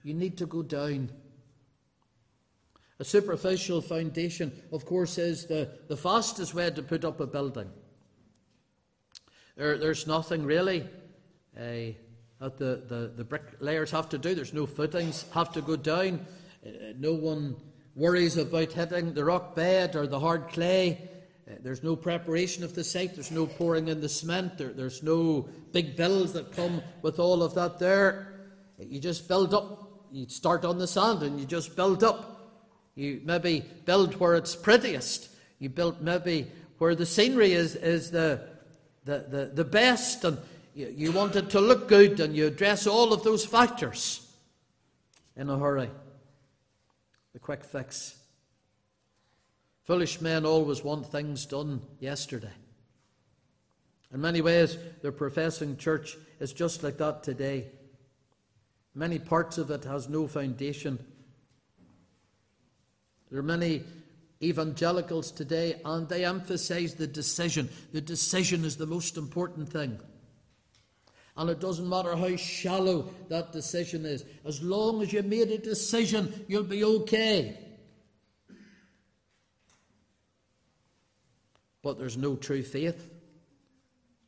You 0.04 0.16
need 0.16 0.38
to 0.40 0.46
go 0.46 0.64
down. 0.64 1.12
A 3.00 3.06
superficial 3.06 3.80
foundation, 3.80 4.52
of 4.74 4.86
course, 4.86 5.18
is 5.18 5.46
the, 5.46 5.70
the 5.88 5.96
fastest 5.96 6.54
way 6.54 6.70
to 6.70 6.84
put 6.84 7.06
up 7.06 7.22
a 7.22 7.26
building. 7.26 7.70
There, 9.56 9.78
there's 9.78 10.08
nothing 10.08 10.44
really 10.44 10.86
uh, 11.58 11.94
that 12.40 12.58
the, 12.58 12.84
the, 12.88 13.12
the 13.16 13.24
bricklayers 13.24 13.92
have 13.92 14.10
to 14.10 14.18
do. 14.18 14.36
There's 14.36 14.54
no 14.54 14.66
footings, 14.66 15.26
have 15.34 15.52
to 15.54 15.62
go 15.62 15.76
down. 15.76 16.26
Uh, 16.66 16.70
no 16.98 17.14
one 17.14 17.56
worries 17.96 18.38
about 18.38 18.72
hitting 18.72 19.14
the 19.14 19.26
rock 19.26 19.56
bed 19.56 19.96
or 19.96 20.06
the 20.06 20.20
hard 20.20 20.50
clay. 20.50 21.10
Uh, 21.50 21.56
there's 21.64 21.84
no 21.84 21.96
preparation 21.96 22.64
of 22.64 22.76
the 22.76 22.84
site. 22.84 23.16
There's 23.16 23.32
no 23.32 23.48
pouring 23.48 23.88
in 23.88 24.02
the 24.02 24.10
cement. 24.10 24.58
There, 24.58 24.72
there's 24.72 25.02
no 25.02 25.50
big 25.72 25.96
bills 25.96 26.34
that 26.34 26.52
come 26.52 26.82
with 27.02 27.20
all 27.20 27.42
of 27.42 27.56
that 27.56 27.80
there. 27.80 28.34
You 28.78 29.00
just 29.00 29.28
build 29.28 29.54
up. 29.54 29.86
You 30.12 30.30
start 30.30 30.64
on 30.64 30.78
the 30.78 30.88
sand 30.88 31.24
and 31.24 31.40
you 31.40 31.46
just 31.46 31.76
build 31.76 32.04
up. 32.04 32.34
You 32.96 33.22
maybe 33.24 33.66
build 33.86 34.16
where 34.20 34.36
it's 34.36 34.56
prettiest. 34.56 35.30
You 35.60 35.70
build 35.70 36.02
maybe 36.02 36.52
where 36.78 36.96
the 36.96 37.06
scenery 37.06 37.54
is, 37.54 37.76
is 37.76 38.12
the, 38.12 38.42
the, 39.06 39.26
the, 39.30 39.46
the 39.54 39.64
best. 39.64 40.24
And 40.24 40.38
you, 40.78 40.94
you 40.96 41.12
want 41.12 41.36
it 41.36 41.50
to 41.50 41.60
look 41.60 41.88
good 41.88 42.20
and 42.20 42.36
you 42.36 42.46
address 42.46 42.86
all 42.86 43.12
of 43.12 43.24
those 43.24 43.44
factors 43.44 44.32
in 45.36 45.50
a 45.50 45.58
hurry. 45.58 45.90
The 47.34 47.40
quick 47.40 47.64
fix. 47.64 48.16
Foolish 49.86 50.22
men 50.22 50.46
always 50.46 50.84
want 50.84 51.12
things 51.12 51.48
done 51.48 51.82
yesterday. 52.00 52.54
In 54.14 54.22
many 54.22 54.42
ways, 54.42 54.78
the 55.02 55.12
professing 55.12 55.78
church 55.78 56.16
is 56.40 56.54
just 56.54 56.84
like 56.84 56.98
that 56.98 57.24
today. 57.24 57.66
Many 58.94 59.18
parts 59.18 59.58
of 59.58 59.72
it 59.72 59.84
has 59.84 60.08
no 60.08 60.28
foundation. 60.28 61.04
There 63.32 63.40
are 63.40 63.44
many 63.44 63.84
evangelicals 64.44 65.32
today, 65.32 65.82
and 65.84 66.08
they 66.08 66.24
emphasize 66.24 66.94
the 66.94 67.08
decision. 67.08 67.68
The 67.94 68.02
decision 68.02 68.64
is 68.64 68.78
the 68.78 68.86
most 68.86 69.18
important 69.18 69.70
thing. 69.70 70.00
And 71.38 71.52
it 71.52 71.60
doesn't 71.60 71.88
matter 71.88 72.16
how 72.16 72.36
shallow 72.36 73.12
that 73.30 73.52
decision 73.52 74.06
is. 74.08 74.26
As 74.44 74.62
long 74.64 75.04
as 75.04 75.14
you 75.14 75.22
made 75.22 75.52
a 75.52 75.60
decision, 75.60 76.46
you'll 76.48 76.64
be 76.64 76.84
okay. 76.84 77.60
But 81.84 82.00
there's 82.00 82.18
no 82.18 82.36
true 82.36 82.64
faith. 82.64 83.12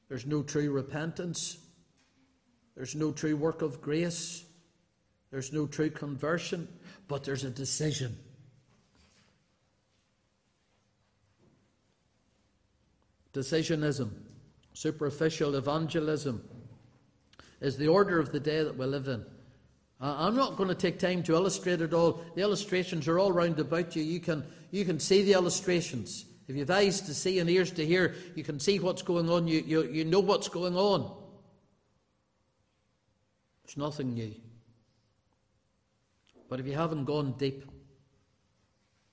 There's 0.08 0.28
no 0.28 0.44
true 0.44 0.72
repentance. 0.72 1.58
There's 2.76 2.94
no 2.94 3.12
true 3.12 3.36
work 3.36 3.64
of 3.64 3.82
grace. 3.82 4.46
There's 5.32 5.52
no 5.52 5.66
true 5.66 5.90
conversion. 5.90 6.68
But 7.08 7.24
there's 7.24 7.44
a 7.44 7.50
decision. 7.50 8.16
Decisionism, 13.34 14.12
superficial 14.74 15.56
evangelism, 15.56 16.44
is 17.62 17.78
the 17.78 17.88
order 17.88 18.20
of 18.20 18.32
the 18.32 18.40
day 18.40 18.64
that 18.64 18.78
we 18.78 18.86
live 18.86 19.08
in. 19.08 19.26
I'm 20.02 20.36
not 20.36 20.56
going 20.56 20.70
to 20.70 20.76
take 20.76 20.98
time 20.98 21.24
to 21.24 21.34
illustrate 21.34 21.82
it 21.82 21.94
all. 21.94 22.22
The 22.36 22.42
illustrations 22.42 23.08
are 23.08 23.20
all 23.20 23.34
round 23.34 23.60
about 23.60 23.96
you. 23.98 24.04
You 24.04 24.22
can, 24.22 24.46
you 24.72 24.86
can 24.86 25.00
see 25.00 25.24
the 25.24 25.34
illustrations. 25.34 26.26
If 26.48 26.56
you've 26.56 26.72
eyes 26.72 27.02
to 27.02 27.14
see 27.14 27.40
and 27.40 27.50
ears 27.50 27.72
to 27.72 27.86
hear, 27.86 28.16
you 28.34 28.44
can 28.44 28.60
see 28.60 28.80
what's 28.80 29.02
going 29.02 29.30
on. 29.30 29.48
You, 29.48 29.62
you, 29.66 29.84
you 29.84 30.06
know 30.06 30.22
what's 30.22 30.48
going 30.48 30.76
on. 30.76 31.16
It's 33.66 33.76
nothing 33.76 34.14
new. 34.14 34.34
But 36.50 36.60
if 36.60 36.66
you 36.66 36.74
haven't 36.74 37.06
gone 37.06 37.34
deep, 37.38 37.66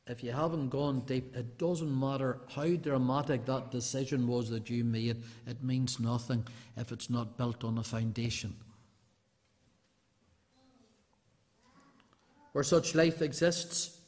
if 0.06 0.22
you 0.22 0.30
haven't 0.30 0.68
gone 0.68 1.00
deep, 1.00 1.36
it 1.36 1.58
doesn't 1.58 1.98
matter 1.98 2.38
how 2.54 2.68
dramatic 2.76 3.44
that 3.46 3.72
decision 3.72 4.28
was 4.28 4.48
that 4.50 4.70
you 4.70 4.84
made, 4.84 5.22
it 5.46 5.62
means 5.64 5.98
nothing 5.98 6.46
if 6.76 6.92
it's 6.92 7.10
not 7.10 7.36
built 7.36 7.64
on 7.64 7.78
a 7.78 7.82
foundation. 7.82 8.54
Where 12.52 12.62
such 12.62 12.94
life 12.94 13.20
exists, 13.20 13.98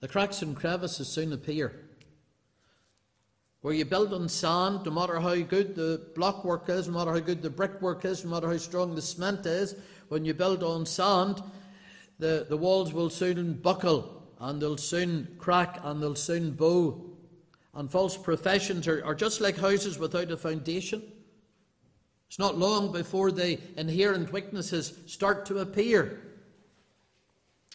the 0.00 0.08
cracks 0.08 0.40
and 0.40 0.56
crevices 0.56 1.08
soon 1.08 1.32
appear. 1.34 1.72
Where 3.60 3.74
you 3.74 3.84
build 3.84 4.14
on 4.14 4.28
sand, 4.28 4.86
no 4.86 4.90
matter 4.90 5.20
how 5.20 5.36
good 5.36 5.74
the 5.74 6.00
blockwork 6.14 6.68
is, 6.70 6.88
no 6.88 6.94
matter 6.94 7.12
how 7.12 7.18
good 7.18 7.42
the 7.42 7.50
brickwork 7.50 8.04
is, 8.06 8.24
no 8.24 8.30
matter 8.30 8.48
how 8.48 8.56
strong 8.56 8.94
the 8.94 9.02
cement 9.02 9.44
is, 9.44 9.76
when 10.08 10.24
you 10.24 10.32
build 10.32 10.62
on 10.62 10.86
sand, 10.86 11.42
the, 12.18 12.46
the 12.48 12.56
walls 12.56 12.92
will 12.92 13.10
soon 13.10 13.54
buckle 13.54 14.15
and 14.40 14.60
they'll 14.60 14.76
soon 14.76 15.36
crack 15.38 15.80
and 15.82 16.02
they'll 16.02 16.14
soon 16.14 16.52
bow. 16.52 17.02
And 17.74 17.90
false 17.90 18.16
professions 18.16 18.88
are, 18.88 19.04
are 19.04 19.14
just 19.14 19.40
like 19.40 19.56
houses 19.56 19.98
without 19.98 20.30
a 20.30 20.36
foundation. 20.36 21.02
It's 22.28 22.38
not 22.38 22.58
long 22.58 22.92
before 22.92 23.30
the 23.30 23.58
inherent 23.76 24.32
weaknesses 24.32 24.92
start 25.06 25.46
to 25.46 25.58
appear. 25.58 26.22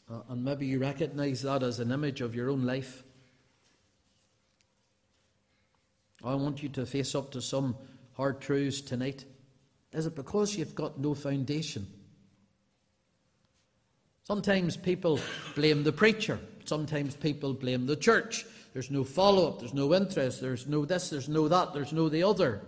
Uh, 0.09 0.21
and 0.29 0.43
maybe 0.43 0.65
you 0.65 0.79
recognize 0.79 1.41
that 1.43 1.63
as 1.63 1.79
an 1.79 1.91
image 1.91 2.21
of 2.21 2.35
your 2.35 2.49
own 2.49 2.65
life. 2.65 3.03
I 6.23 6.35
want 6.35 6.61
you 6.61 6.69
to 6.69 6.85
face 6.85 7.15
up 7.15 7.31
to 7.31 7.41
some 7.41 7.75
hard 8.13 8.41
truths 8.41 8.81
tonight. 8.81 9.25
Is 9.93 10.05
it 10.05 10.15
because 10.15 10.55
you've 10.55 10.75
got 10.75 10.99
no 10.99 11.13
foundation? 11.13 11.87
Sometimes 14.31 14.77
people 14.77 15.19
blame 15.55 15.83
the 15.83 15.91
preacher. 15.91 16.39
Sometimes 16.63 17.17
people 17.17 17.53
blame 17.53 17.85
the 17.85 17.97
church. 17.97 18.45
There's 18.71 18.89
no 18.89 19.03
follow 19.03 19.49
up, 19.49 19.59
there's 19.59 19.73
no 19.73 19.93
interest, 19.93 20.39
there's 20.39 20.67
no 20.67 20.85
this, 20.85 21.09
there's 21.09 21.27
no 21.27 21.49
that, 21.49 21.73
there's 21.73 21.91
no 21.91 22.07
the 22.07 22.23
other. 22.23 22.61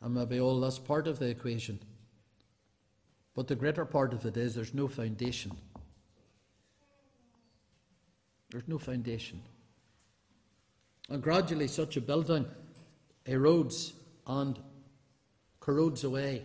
And 0.00 0.16
maybe 0.16 0.40
all 0.40 0.58
that's 0.58 0.80
part 0.80 1.06
of 1.06 1.20
the 1.20 1.28
equation. 1.28 1.78
But 3.36 3.46
the 3.46 3.54
greater 3.54 3.84
part 3.84 4.12
of 4.12 4.26
it 4.26 4.36
is 4.36 4.56
there's 4.56 4.74
no 4.74 4.88
foundation. 4.88 5.52
There's 8.50 8.66
no 8.66 8.78
foundation. 8.78 9.40
And 11.08 11.22
gradually, 11.22 11.68
such 11.68 11.96
a 11.96 12.00
building 12.00 12.46
erodes 13.28 13.92
and 14.26 14.58
corrodes 15.60 16.02
away. 16.02 16.42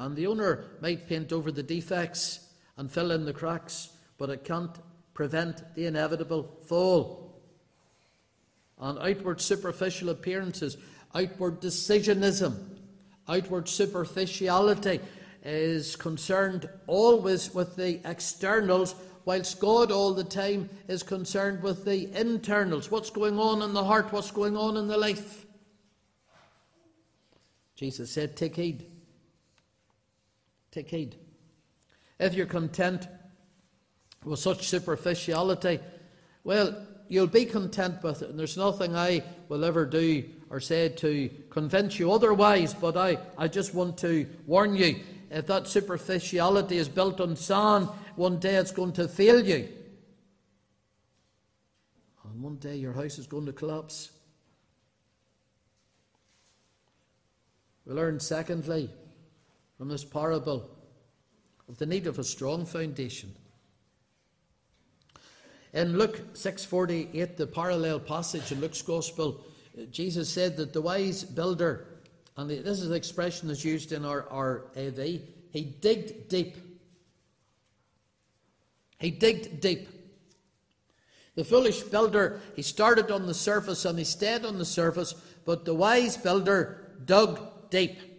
And 0.00 0.16
the 0.16 0.26
owner 0.28 0.64
might 0.80 1.06
paint 1.06 1.30
over 1.30 1.52
the 1.52 1.62
defects 1.62 2.48
and 2.78 2.90
fill 2.90 3.10
in 3.10 3.26
the 3.26 3.34
cracks, 3.34 3.90
but 4.16 4.30
it 4.30 4.44
can't 4.44 4.74
prevent 5.12 5.62
the 5.74 5.84
inevitable 5.84 6.56
fall. 6.66 7.38
And 8.78 8.98
outward 8.98 9.42
superficial 9.42 10.08
appearances, 10.08 10.78
outward 11.14 11.60
decisionism, 11.60 12.78
outward 13.28 13.68
superficiality 13.68 15.00
is 15.44 15.96
concerned 15.96 16.66
always 16.86 17.54
with 17.54 17.76
the 17.76 18.00
externals, 18.08 18.94
whilst 19.26 19.60
God 19.60 19.92
all 19.92 20.14
the 20.14 20.24
time 20.24 20.70
is 20.88 21.02
concerned 21.02 21.62
with 21.62 21.84
the 21.84 22.10
internals. 22.18 22.90
What's 22.90 23.10
going 23.10 23.38
on 23.38 23.60
in 23.60 23.74
the 23.74 23.84
heart? 23.84 24.10
What's 24.14 24.30
going 24.30 24.56
on 24.56 24.78
in 24.78 24.88
the 24.88 24.96
life? 24.96 25.44
Jesus 27.76 28.10
said, 28.10 28.34
Take 28.34 28.56
heed. 28.56 28.89
Take 30.70 30.90
heed. 30.90 31.16
If 32.18 32.34
you're 32.34 32.46
content 32.46 33.08
with 34.24 34.38
such 34.38 34.68
superficiality, 34.68 35.80
well, 36.44 36.86
you'll 37.08 37.26
be 37.26 37.44
content 37.44 38.02
with 38.02 38.22
it, 38.22 38.30
and 38.30 38.38
there's 38.38 38.56
nothing 38.56 38.94
I 38.94 39.22
will 39.48 39.64
ever 39.64 39.84
do 39.84 40.24
or 40.48 40.60
say 40.60 40.88
to 40.88 41.30
convince 41.48 41.98
you 41.98 42.12
otherwise, 42.12 42.74
but 42.74 42.96
I, 42.96 43.18
I 43.38 43.48
just 43.48 43.74
want 43.74 43.98
to 43.98 44.26
warn 44.46 44.76
you 44.76 45.00
if 45.30 45.46
that 45.46 45.68
superficiality 45.68 46.76
is 46.76 46.88
built 46.88 47.20
on 47.20 47.36
sand, 47.36 47.88
one 48.16 48.38
day 48.38 48.56
it's 48.56 48.72
going 48.72 48.92
to 48.94 49.06
fail 49.06 49.44
you. 49.44 49.68
And 52.24 52.42
one 52.42 52.56
day 52.56 52.76
your 52.76 52.92
house 52.92 53.18
is 53.18 53.26
going 53.26 53.46
to 53.46 53.52
collapse. 53.52 54.10
We 57.86 57.94
learn, 57.94 58.18
secondly, 58.20 58.90
from 59.80 59.88
this 59.88 60.04
parable 60.04 60.68
of 61.66 61.78
the 61.78 61.86
need 61.86 62.06
of 62.06 62.18
a 62.18 62.22
strong 62.22 62.66
foundation. 62.66 63.34
In 65.72 65.96
Luke 65.96 66.20
6:48, 66.34 67.38
the 67.38 67.46
parallel 67.46 67.98
passage 67.98 68.52
in 68.52 68.60
Luke's 68.60 68.82
Gospel, 68.82 69.42
Jesus 69.90 70.28
said 70.28 70.58
that 70.58 70.74
the 70.74 70.82
wise 70.82 71.24
builder, 71.24 71.86
and 72.36 72.50
this 72.50 72.78
is 72.78 72.90
the 72.90 72.94
expression 72.94 73.48
that's 73.48 73.64
used 73.64 73.92
in 73.92 74.04
our, 74.04 74.28
our 74.28 74.66
AV, 74.76 75.22
he 75.50 75.64
digged 75.80 76.28
deep. 76.28 76.58
He 78.98 79.10
digged 79.10 79.60
deep. 79.60 79.88
The 81.36 81.44
foolish 81.44 81.84
builder, 81.84 82.42
he 82.54 82.60
started 82.60 83.10
on 83.10 83.26
the 83.26 83.32
surface 83.32 83.86
and 83.86 83.98
he 83.98 84.04
stayed 84.04 84.44
on 84.44 84.58
the 84.58 84.66
surface, 84.66 85.14
but 85.46 85.64
the 85.64 85.72
wise 85.74 86.18
builder 86.18 86.92
dug 87.06 87.70
deep. 87.70 88.09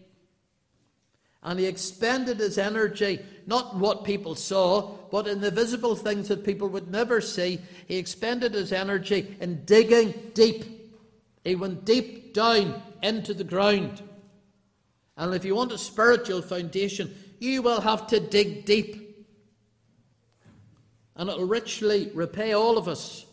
And 1.44 1.60
he 1.60 1.66
expended 1.66 2.40
his 2.40 2.58
energy 2.58 3.20
not 3.48 3.76
what 3.76 4.04
people 4.04 4.36
saw, 4.36 4.92
but 5.12 5.28
in 5.28 5.42
the 5.42 5.52
visible 5.52 5.96
things 5.96 6.28
that 6.28 6.46
people 6.46 6.70
would 6.70 6.92
never 6.92 7.20
see. 7.20 7.60
He 7.88 7.98
expended 7.98 8.54
his 8.54 8.72
energy 8.72 9.36
in 9.40 9.66
digging 9.66 10.14
deep. 10.34 10.64
He 11.44 11.56
went 11.56 11.84
deep 11.84 12.34
down 12.34 12.82
into 13.02 13.34
the 13.34 13.44
ground. 13.44 14.02
And 15.18 15.34
if 15.34 15.44
you 15.44 15.56
want 15.56 15.72
a 15.72 15.78
spiritual 15.78 16.42
foundation, 16.42 17.14
you 17.40 17.62
will 17.62 17.82
have 17.82 18.08
to 18.08 18.20
dig 18.20 18.66
deep. 18.66 19.28
And 21.16 21.30
it 21.30 21.38
will 21.38 21.48
richly 21.48 22.12
repay 22.14 22.54
all 22.54 22.78
of 22.78 22.88
us 22.88 23.26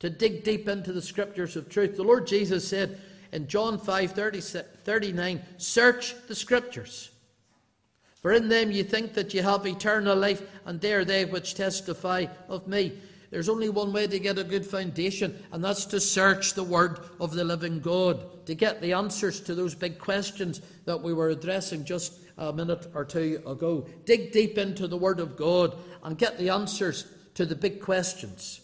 to 0.00 0.10
dig 0.10 0.44
deep 0.44 0.68
into 0.68 0.92
the 0.92 1.02
scriptures 1.02 1.56
of 1.56 1.70
truth. 1.70 1.96
The 1.96 2.02
Lord 2.02 2.26
Jesus 2.26 2.68
said 2.68 3.00
in 3.32 3.48
John 3.48 3.78
5 3.78 4.12
30, 4.12 4.40
39, 4.40 5.42
Search 5.56 6.14
the 6.28 6.34
scriptures 6.34 7.10
for 8.24 8.32
in 8.32 8.48
them 8.48 8.70
you 8.70 8.82
think 8.84 9.12
that 9.12 9.34
you 9.34 9.42
have 9.42 9.66
eternal 9.66 10.16
life, 10.16 10.40
and 10.64 10.80
they 10.80 10.94
are 10.94 11.04
they 11.04 11.26
which 11.26 11.56
testify 11.56 12.24
of 12.48 12.66
me. 12.66 12.98
There's 13.28 13.50
only 13.50 13.68
one 13.68 13.92
way 13.92 14.06
to 14.06 14.18
get 14.18 14.38
a 14.38 14.44
good 14.44 14.64
foundation, 14.64 15.38
and 15.52 15.62
that's 15.62 15.84
to 15.84 16.00
search 16.00 16.54
the 16.54 16.64
Word 16.64 17.00
of 17.20 17.34
the 17.34 17.44
living 17.44 17.80
God, 17.80 18.46
to 18.46 18.54
get 18.54 18.80
the 18.80 18.94
answers 18.94 19.42
to 19.42 19.54
those 19.54 19.74
big 19.74 19.98
questions 19.98 20.62
that 20.86 21.02
we 21.02 21.12
were 21.12 21.28
addressing 21.28 21.84
just 21.84 22.14
a 22.38 22.50
minute 22.50 22.86
or 22.94 23.04
two 23.04 23.42
ago. 23.46 23.86
Dig 24.06 24.32
deep 24.32 24.56
into 24.56 24.88
the 24.88 24.96
Word 24.96 25.20
of 25.20 25.36
God 25.36 25.76
and 26.02 26.16
get 26.16 26.38
the 26.38 26.48
answers 26.48 27.04
to 27.34 27.44
the 27.44 27.54
big 27.54 27.82
questions. 27.82 28.62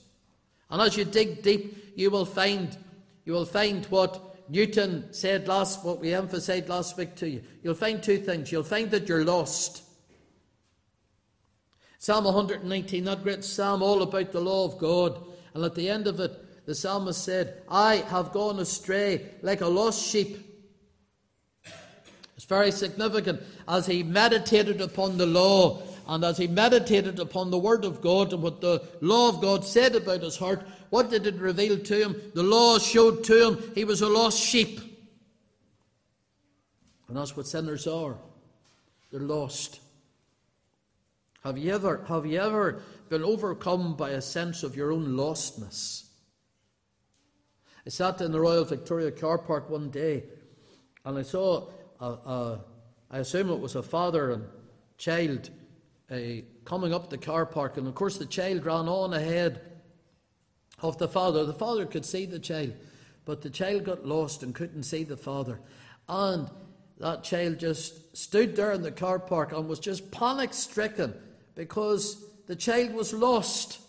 And 0.71 0.81
as 0.81 0.97
you 0.97 1.05
dig 1.05 1.43
deep, 1.43 1.93
you 1.97 2.11
will 2.11 2.25
find 2.25 2.79
you 3.27 3.35
will 3.35 3.45
find 3.45 3.85
what 3.87 4.30
Newton 4.51 5.13
said 5.13 5.47
last, 5.47 5.85
what 5.85 6.01
we 6.01 6.13
emphasized 6.13 6.69
last 6.69 6.97
week 6.97 7.15
to 7.17 7.31
you. 7.31 7.43
You'll 7.63 7.75
find 7.75 8.03
two 8.03 8.19
things. 8.19 8.51
You'll 8.51 8.65
find 8.65 8.91
that 8.91 9.09
you're 9.09 9.25
lost. 9.25 9.85
Psalm 11.99 12.25
119, 12.25 13.05
that 13.05 13.23
great 13.23 13.45
psalm 13.45 13.81
all 13.81 14.03
about 14.03 14.33
the 14.33 14.41
law 14.41 14.65
of 14.65 14.79
God. 14.79 15.23
And 15.55 15.65
at 15.65 15.77
the 15.77 15.89
end 15.89 16.09
of 16.09 16.19
it, 16.19 16.67
the 16.67 16.75
psalmist 16.75 17.23
said, 17.23 17.63
I 17.69 17.97
have 17.97 18.33
gone 18.33 18.59
astray 18.59 19.27
like 19.43 19.61
a 19.61 19.69
lost 19.69 20.05
sheep. 20.05 20.39
It's 22.35 22.45
very 22.45 22.73
significant 22.73 23.43
as 23.69 23.87
he 23.87 24.03
meditated 24.03 24.81
upon 24.81 25.17
the 25.17 25.27
law 25.27 25.83
and 26.09 26.25
as 26.25 26.39
he 26.39 26.49
meditated 26.49 27.21
upon 27.21 27.51
the 27.51 27.59
Word 27.59 27.85
of 27.85 28.01
God 28.01 28.33
and 28.33 28.43
what 28.43 28.61
the 28.61 28.83
law 29.01 29.29
of 29.29 29.41
God 29.41 29.65
said 29.65 29.95
about 29.95 30.23
his 30.23 30.37
heart. 30.37 30.67
What 30.91 31.09
did 31.09 31.27
it 31.27 31.37
reveal 31.37 31.79
to 31.79 32.03
him? 32.03 32.21
The 32.35 32.43
law 32.43 32.79
showed 32.79 33.25
to 33.25 33.49
him 33.49 33.73
he 33.75 33.85
was 33.85 34.03
a 34.03 34.09
lost 34.09 34.39
sheep. 34.39 34.81
And 37.09 37.17
that's 37.17 37.37
what 37.37 37.47
sinners 37.47 37.87
are. 37.87 38.17
They're 39.11 39.21
lost. 39.21 39.81
Have 41.43 41.57
you 41.59 41.73
ever, 41.73 42.05
have 42.09 42.27
you 42.27 42.41
ever 42.41 42.83
been 43.09 43.23
overcome 43.25 43.97
by 43.97 44.11
a 44.11 44.21
sense 44.21 44.63
of 44.63 44.77
your 44.77 44.93
own 44.93 45.07
lostness? 45.17 46.05
I 47.87 47.91
sat 47.91 48.21
in 48.21 48.31
the 48.31 48.41
Royal 48.41 48.65
Victoria 48.65 49.11
car 49.11 49.39
park 49.39 49.71
one 49.71 49.91
day 49.91 50.25
and 51.05 51.19
I 51.19 51.23
saw, 51.23 51.69
a, 52.01 52.05
a, 52.05 52.61
I 53.11 53.19
assume 53.19 53.51
it 53.51 53.59
was 53.59 53.75
a 53.75 53.83
father 53.83 54.33
and 54.33 54.45
child 54.99 55.51
uh, 56.11 56.19
coming 56.65 56.93
up 56.93 57.09
the 57.09 57.19
car 57.19 57.47
park, 57.47 57.77
and 57.77 57.87
of 57.87 57.95
course 57.95 58.19
the 58.19 58.27
child 58.27 58.67
ran 58.67 58.89
on 58.89 59.15
ahead 59.15 59.70
of 60.83 60.99
the 60.99 61.09
father. 61.09 61.45
The 61.45 61.53
father 61.53 61.87
could 61.87 62.05
see 62.05 62.27
the 62.27 62.39
child, 62.39 62.73
but 63.25 63.43
the 63.43 63.51
child 63.51 63.85
got 63.85 64.07
lost 64.07 64.43
and 64.43 64.55
couldn't 64.55 64.85
see 64.85 65.05
the 65.05 65.17
father. 65.17 65.61
And 66.09 66.51
that 66.99 67.23
child 67.23 67.59
just 67.59 68.17
stood 68.17 68.57
there 68.57 68.73
in 68.73 68.83
the 68.83 68.93
car 68.93 69.19
park 69.19 69.53
and 69.53 69.69
was 69.69 69.79
just 69.79 70.11
panic 70.11 70.53
stricken 70.53 71.15
because 71.55 72.25
the 72.47 72.57
child 72.57 72.93
was 72.93 73.13
lost 73.13 73.81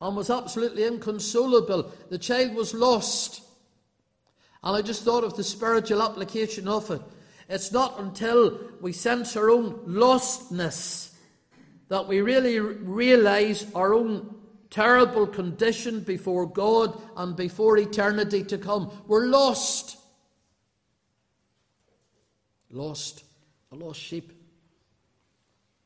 and 0.00 0.16
was 0.16 0.30
absolutely 0.30 0.84
inconsolable. 0.84 1.92
The 2.10 2.18
child 2.18 2.54
was 2.54 2.74
lost. 2.74 3.42
And 4.62 4.76
I 4.76 4.82
just 4.82 5.04
thought 5.04 5.24
of 5.24 5.36
the 5.36 5.44
spiritual 5.44 6.02
application 6.02 6.68
of 6.68 6.90
it. 6.90 7.00
It's 7.48 7.70
not 7.70 8.00
until 8.00 8.58
we 8.80 8.92
sense 8.92 9.36
our 9.36 9.50
own 9.50 9.74
lostness 9.86 11.14
that 11.88 12.08
we 12.08 12.22
really 12.22 12.58
realize 12.58 13.66
our 13.74 13.94
own 13.94 14.33
terrible 14.74 15.26
condition 15.26 16.00
before 16.00 16.46
God 16.46 17.00
and 17.16 17.36
before 17.36 17.78
eternity 17.78 18.42
to 18.42 18.58
come. 18.58 18.90
We're 19.06 19.26
lost 19.26 19.98
lost, 22.74 23.24
a 23.72 23.76
lost 23.76 24.00
sheep. 24.00 24.32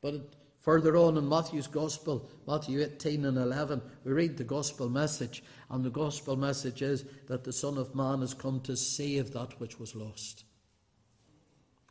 But 0.00 0.32
further 0.60 0.96
on 0.96 1.16
in 1.16 1.28
Matthew's 1.28 1.66
Gospel, 1.66 2.28
Matthew 2.46 2.82
18 2.82 3.24
and 3.26 3.36
11, 3.36 3.80
we 4.04 4.12
read 4.12 4.36
the 4.36 4.44
Gospel 4.44 4.88
message, 4.88 5.42
and 5.70 5.84
the 5.84 5.90
Gospel 5.90 6.36
message 6.36 6.82
is 6.82 7.04
that 7.26 7.44
the 7.44 7.52
Son 7.52 7.78
of 7.78 7.94
Man 7.94 8.20
has 8.20 8.34
come 8.34 8.60
to 8.62 8.76
save 8.76 9.32
that 9.32 9.60
which 9.60 9.78
was 9.78 9.94
lost. 9.94 10.44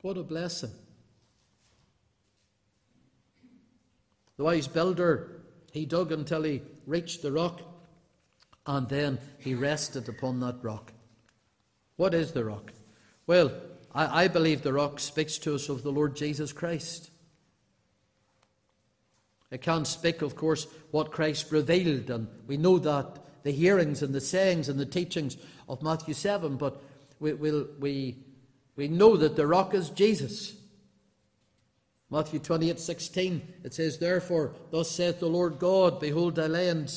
What 0.02 0.18
a 0.18 0.24
blessing. 0.24 0.72
The 4.38 4.44
wise 4.44 4.68
builder, 4.68 5.37
he 5.78 5.86
dug 5.86 6.12
until 6.12 6.42
he 6.42 6.64
reached 6.88 7.22
the 7.22 7.32
rock, 7.32 7.62
and 8.66 8.90
then 8.90 9.20
he 9.38 9.54
rested 9.54 10.10
upon 10.10 10.40
that 10.40 10.58
rock. 10.64 10.92
What 11.98 12.16
is 12.16 12.32
the 12.32 12.44
rock? 12.44 12.74
Well, 13.28 13.52
I, 13.94 14.24
I 14.24 14.28
believe 14.28 14.64
the 14.64 14.74
rock 14.74 15.00
speaks 15.00 15.38
to 15.40 15.54
us 15.54 15.70
of 15.70 15.84
the 15.84 15.92
Lord 15.92 16.16
Jesus 16.16 16.52
Christ. 16.52 17.12
It 19.52 19.62
can 19.62 19.86
speak, 19.86 20.24
of 20.24 20.36
course, 20.36 20.66
what 20.90 21.12
Christ 21.12 21.52
revealed, 21.52 22.10
and 22.10 22.28
we 22.48 22.58
know 22.58 22.80
that 22.80 23.20
the 23.44 23.52
hearings 23.52 24.02
and 24.02 24.16
the 24.16 24.20
sayings 24.20 24.70
and 24.70 24.80
the 24.80 24.86
teachings 24.86 25.38
of 25.70 25.84
Matthew 25.84 26.16
7, 26.16 26.58
but 26.58 26.82
we, 27.20 27.34
we'll, 27.34 27.68
we, 27.80 28.18
we 28.76 28.88
know 28.88 29.16
that 29.16 29.36
the 29.36 29.46
rock 29.46 29.76
is 29.76 29.92
Jesus. 29.92 30.56
Matthew 32.10 32.40
28 32.40 32.80
16, 32.80 33.54
it 33.64 33.74
says, 33.74 33.98
Therefore, 33.98 34.54
thus 34.72 34.90
saith 34.90 35.20
the 35.20 35.28
Lord 35.28 35.60
God, 35.60 36.00
Behold, 36.00 36.40
I 36.40 36.48
lay 36.48 36.70
in 36.70 36.88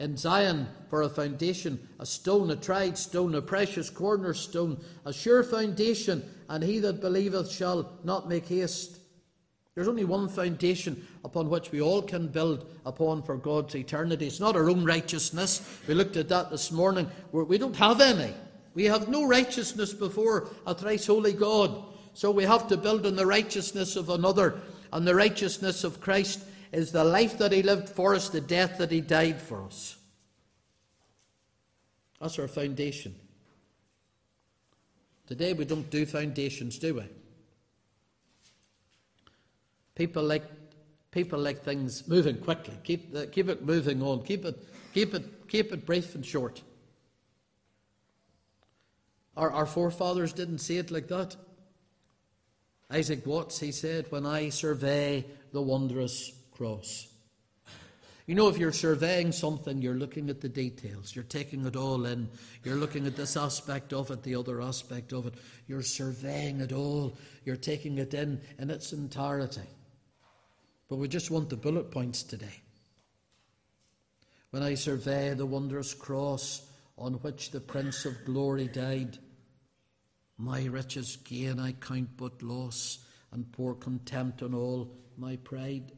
in 0.00 0.16
Zion 0.16 0.66
for 0.88 1.02
a 1.02 1.10
foundation, 1.10 1.78
a 2.00 2.06
stone, 2.06 2.50
a 2.50 2.56
tried 2.56 2.96
stone, 2.96 3.34
a 3.34 3.42
precious 3.42 3.90
cornerstone, 3.90 4.80
a 5.04 5.12
sure 5.12 5.42
foundation, 5.42 6.24
and 6.48 6.64
he 6.64 6.78
that 6.78 7.02
believeth 7.02 7.50
shall 7.50 7.92
not 8.02 8.26
make 8.26 8.46
haste. 8.46 8.98
There's 9.74 9.88
only 9.88 10.06
one 10.06 10.28
foundation 10.28 11.06
upon 11.22 11.50
which 11.50 11.70
we 11.70 11.82
all 11.82 12.00
can 12.00 12.28
build 12.28 12.66
upon 12.86 13.22
for 13.22 13.36
God's 13.36 13.76
eternity. 13.76 14.26
It's 14.26 14.40
not 14.40 14.56
our 14.56 14.70
own 14.70 14.86
righteousness. 14.86 15.80
We 15.86 15.92
looked 15.92 16.16
at 16.16 16.30
that 16.30 16.50
this 16.50 16.72
morning. 16.72 17.08
We 17.30 17.58
don't 17.58 17.76
have 17.76 18.00
any. 18.00 18.32
We 18.72 18.84
have 18.86 19.08
no 19.08 19.26
righteousness 19.26 19.92
before 19.92 20.48
a 20.66 20.74
thrice 20.74 21.06
holy 21.06 21.34
God. 21.34 21.84
So 22.20 22.30
we 22.30 22.44
have 22.44 22.68
to 22.68 22.76
build 22.76 23.06
on 23.06 23.16
the 23.16 23.24
righteousness 23.24 23.96
of 23.96 24.10
another. 24.10 24.60
And 24.92 25.08
the 25.08 25.14
righteousness 25.14 25.84
of 25.84 26.02
Christ 26.02 26.44
is 26.70 26.92
the 26.92 27.02
life 27.02 27.38
that 27.38 27.50
he 27.50 27.62
lived 27.62 27.88
for 27.88 28.14
us, 28.14 28.28
the 28.28 28.42
death 28.42 28.76
that 28.76 28.90
he 28.90 29.00
died 29.00 29.40
for 29.40 29.64
us. 29.64 29.96
That's 32.20 32.38
our 32.38 32.46
foundation. 32.46 33.14
Today 35.28 35.54
we 35.54 35.64
don't 35.64 35.88
do 35.88 36.04
foundations, 36.04 36.78
do 36.78 36.96
we? 36.96 37.04
People 39.94 40.22
like 40.22 40.44
people 41.12 41.38
like 41.38 41.64
things 41.64 42.06
moving 42.06 42.36
quickly. 42.36 42.74
Keep 42.84 43.14
the, 43.14 43.28
keep 43.28 43.48
it 43.48 43.64
moving 43.64 44.02
on. 44.02 44.24
Keep 44.24 44.44
it 44.44 44.58
keep 44.92 45.14
it 45.14 45.48
keep 45.48 45.72
it 45.72 45.86
brief 45.86 46.14
and 46.14 46.26
short. 46.26 46.60
Our, 49.38 49.50
our 49.50 49.64
forefathers 49.64 50.34
didn't 50.34 50.58
see 50.58 50.76
it 50.76 50.90
like 50.90 51.08
that. 51.08 51.34
Isaac 52.92 53.24
Watts, 53.24 53.60
he 53.60 53.72
said, 53.72 54.06
When 54.10 54.26
I 54.26 54.48
survey 54.48 55.24
the 55.52 55.62
wondrous 55.62 56.32
cross. 56.52 57.06
You 58.26 58.36
know, 58.36 58.48
if 58.48 58.58
you're 58.58 58.72
surveying 58.72 59.32
something, 59.32 59.82
you're 59.82 59.94
looking 59.94 60.30
at 60.30 60.40
the 60.40 60.48
details, 60.48 61.16
you're 61.16 61.24
taking 61.24 61.66
it 61.66 61.74
all 61.74 62.04
in, 62.06 62.28
you're 62.62 62.76
looking 62.76 63.06
at 63.06 63.16
this 63.16 63.36
aspect 63.36 63.92
of 63.92 64.10
it, 64.10 64.22
the 64.22 64.36
other 64.36 64.62
aspect 64.62 65.12
of 65.12 65.26
it, 65.26 65.34
you're 65.66 65.82
surveying 65.82 66.60
it 66.60 66.72
all, 66.72 67.16
you're 67.44 67.56
taking 67.56 67.98
it 67.98 68.14
in 68.14 68.40
in 68.58 68.70
its 68.70 68.92
entirety. 68.92 69.66
But 70.88 70.96
we 70.96 71.08
just 71.08 71.30
want 71.30 71.48
the 71.48 71.56
bullet 71.56 71.90
points 71.90 72.22
today. 72.22 72.60
When 74.50 74.62
I 74.62 74.74
survey 74.74 75.34
the 75.34 75.46
wondrous 75.46 75.94
cross 75.94 76.68
on 76.98 77.14
which 77.14 77.50
the 77.50 77.60
Prince 77.60 78.04
of 78.04 78.24
Glory 78.24 78.68
died, 78.68 79.18
my 80.40 80.64
riches 80.64 81.16
gain 81.16 81.60
I 81.60 81.72
count 81.72 82.16
but 82.16 82.42
loss, 82.42 83.04
and 83.30 83.52
pour 83.52 83.74
contempt 83.74 84.42
on 84.42 84.54
all 84.54 84.90
my 85.18 85.36
pride. 85.36 85.92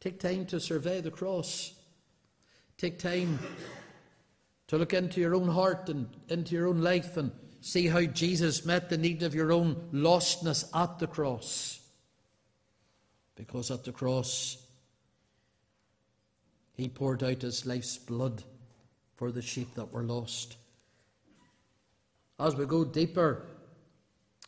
Take 0.00 0.18
time 0.18 0.46
to 0.46 0.58
survey 0.58 1.00
the 1.02 1.10
cross. 1.10 1.74
Take 2.78 2.98
time 2.98 3.38
to 4.68 4.78
look 4.78 4.94
into 4.94 5.20
your 5.20 5.34
own 5.34 5.48
heart 5.48 5.90
and 5.90 6.08
into 6.28 6.54
your 6.54 6.68
own 6.68 6.80
life 6.80 7.18
and 7.18 7.30
see 7.60 7.86
how 7.86 8.02
Jesus 8.02 8.64
met 8.64 8.88
the 8.88 8.96
need 8.96 9.22
of 9.22 9.34
your 9.34 9.52
own 9.52 9.76
lostness 9.92 10.64
at 10.74 10.98
the 10.98 11.06
cross. 11.06 11.80
Because 13.36 13.70
at 13.70 13.84
the 13.84 13.92
cross, 13.92 14.56
he 16.72 16.88
poured 16.88 17.22
out 17.22 17.42
his 17.42 17.66
life's 17.66 17.98
blood 17.98 18.42
for 19.14 19.30
the 19.30 19.42
sheep 19.42 19.74
that 19.74 19.92
were 19.92 20.02
lost. 20.02 20.56
As 22.42 22.56
we 22.56 22.66
go 22.66 22.84
deeper, 22.84 23.46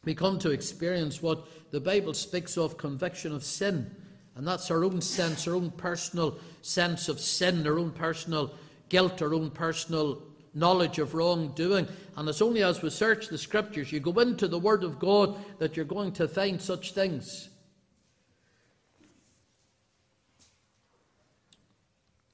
we 0.04 0.14
come 0.14 0.38
to 0.40 0.50
experience 0.50 1.22
what 1.22 1.46
the 1.70 1.80
Bible 1.80 2.12
speaks 2.12 2.59
of 2.59 2.76
conviction 2.76 3.33
of 3.33 3.44
sin 3.44 3.94
and 4.37 4.46
that's 4.46 4.70
our 4.70 4.85
own 4.85 5.00
sense, 5.00 5.46
our 5.46 5.54
own 5.54 5.70
personal 5.70 6.38
sense 6.62 7.09
of 7.09 7.20
sin, 7.20 7.66
our 7.66 7.78
own 7.78 7.92
personal 7.92 8.54
guilt, 8.88 9.22
our 9.22 9.33
own 9.33 9.50
personal 9.50 10.22
knowledge 10.54 10.98
of 10.98 11.14
wrongdoing. 11.14 11.87
And 12.16 12.28
it's 12.28 12.42
only 12.42 12.62
as 12.62 12.83
we 12.83 12.90
search 12.90 13.28
the 13.28 13.38
scriptures, 13.38 13.92
you 13.92 14.00
go 14.00 14.18
into 14.20 14.48
the 14.48 14.59
Word 14.59 14.83
of 14.83 14.98
God, 14.98 15.37
that 15.59 15.76
you're 15.76 15.85
going 15.85 16.12
to 16.12 16.26
find 16.26 16.61
such 16.61 16.92
things. 16.92 17.48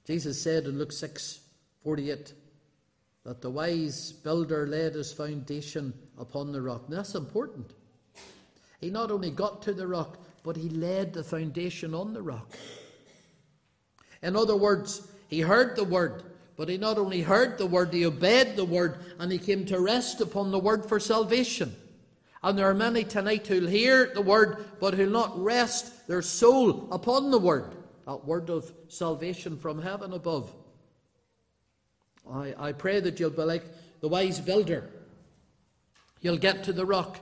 Jesus 0.07 0.43
said 0.43 0.65
in 0.65 0.79
Luke 0.79 0.93
6 0.93 1.41
48 1.85 2.33
that 3.31 3.43
the 3.43 3.49
wise 3.49 4.11
builder 4.11 4.67
laid 4.67 4.95
his 4.95 5.13
foundation 5.13 5.95
upon 6.19 6.51
the 6.51 6.61
rock. 6.61 6.83
that's 6.89 7.15
important. 7.15 7.75
He 8.81 8.91
not 8.91 9.13
only 9.13 9.31
got 9.31 9.63
to 9.63 9.73
the 9.73 9.87
rock, 9.87 10.19
but 10.43 10.57
he 10.57 10.69
laid 10.69 11.13
the 11.13 11.23
foundation 11.23 11.95
on 11.95 12.13
the 12.13 12.23
rock. 12.23 12.57
In 14.21 14.35
other 14.35 14.57
words, 14.57 15.13
he 15.29 15.43
heard 15.43 15.77
the 15.77 15.85
word, 15.85 16.25
but 16.57 16.69
he 16.69 16.77
not 16.77 16.99
only 16.99 17.23
heard 17.23 17.57
the 17.57 17.69
word, 17.69 17.95
he 17.95 18.05
obeyed 18.05 18.57
the 18.57 18.65
word, 18.65 18.99
and 19.21 19.31
he 19.31 19.39
came 19.39 19.65
to 19.67 19.79
rest 19.79 20.21
upon 20.21 20.51
the 20.51 20.59
word 20.59 20.85
for 20.85 20.99
salvation. 20.99 21.73
And 22.43 22.59
there 22.59 22.69
are 22.69 22.75
many 22.75 23.05
tonight 23.05 23.47
who'll 23.47 23.69
hear 23.69 24.11
the 24.13 24.23
word, 24.23 24.67
but 24.81 24.95
who'll 24.95 25.09
not 25.09 25.41
rest 25.41 26.09
their 26.09 26.23
soul 26.23 26.89
upon 26.91 27.31
the 27.31 27.39
word, 27.39 27.77
that 28.09 28.25
word 28.25 28.51
of 28.51 28.73
salvation 28.89 29.57
from 29.57 29.81
heaven 29.81 30.15
above. 30.15 30.53
I, 32.29 32.55
I 32.59 32.73
pray 32.73 33.01
that 33.01 33.21
you'll 33.21 33.31
be 33.31 33.43
like 33.43 33.65
the 34.01 34.09
wise 34.09 34.41
builder. 34.41 34.89
You'll 36.21 36.39
get 36.39 36.65
to 36.65 36.73
the 36.73 36.87
rock. 36.87 37.19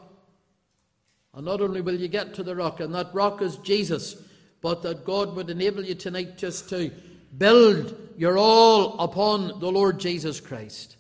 And 1.34 1.44
not 1.44 1.60
only 1.60 1.80
will 1.80 1.98
you 1.98 2.08
get 2.08 2.34
to 2.34 2.42
the 2.42 2.56
rock, 2.56 2.80
and 2.80 2.94
that 2.94 3.14
rock 3.14 3.42
is 3.42 3.56
Jesus, 3.58 4.16
but 4.60 4.82
that 4.82 5.04
God 5.04 5.36
would 5.36 5.50
enable 5.50 5.84
you 5.84 5.94
tonight 5.94 6.36
just 6.36 6.68
to 6.70 6.90
build 7.36 7.96
your 8.16 8.38
all 8.38 8.98
upon 8.98 9.60
the 9.60 9.70
Lord 9.70 10.00
Jesus 10.00 10.40
Christ. 10.40 10.96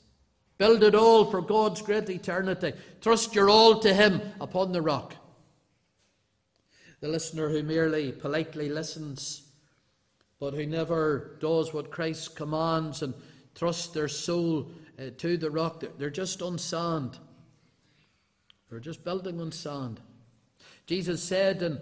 Build 0.58 0.82
it 0.82 0.94
all 0.94 1.24
for 1.24 1.40
God's 1.40 1.82
great 1.82 2.10
eternity. 2.10 2.72
Trust 3.00 3.34
your 3.34 3.48
all 3.48 3.78
to 3.80 3.94
Him 3.94 4.20
upon 4.40 4.72
the 4.72 4.82
rock. 4.82 5.14
The 7.00 7.08
listener 7.08 7.48
who 7.48 7.62
merely 7.62 8.10
politely 8.10 8.68
listens, 8.68 9.42
but 10.40 10.54
who 10.54 10.66
never 10.66 11.36
does 11.40 11.72
what 11.72 11.92
Christ 11.92 12.34
commands 12.34 13.02
and 13.02 13.14
trusts 13.58 13.88
their 13.88 14.08
soul 14.08 14.70
uh, 14.98 15.10
to 15.18 15.36
the 15.36 15.50
rock, 15.50 15.82
they're 15.98 16.10
just 16.10 16.42
on 16.42 16.58
sand. 16.58 17.18
They're 18.70 18.78
just 18.78 19.04
building 19.04 19.40
on 19.40 19.50
sand. 19.50 20.00
Jesus 20.86 21.22
said 21.22 21.62
in, 21.62 21.80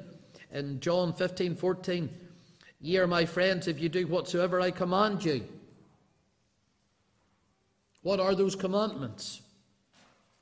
in 0.51 0.81
John 0.81 1.13
15 1.13 1.55
14, 1.55 2.09
Ye 2.81 2.97
are 2.97 3.07
my 3.07 3.27
friends 3.27 3.69
if 3.69 3.79
you 3.79 3.89
do 3.89 4.07
whatsoever 4.07 4.61
I 4.61 4.71
command 4.71 5.25
you. 5.25 5.47
What 8.03 8.21
are 8.21 8.35
those 8.35 8.57
commandments? 8.57 9.43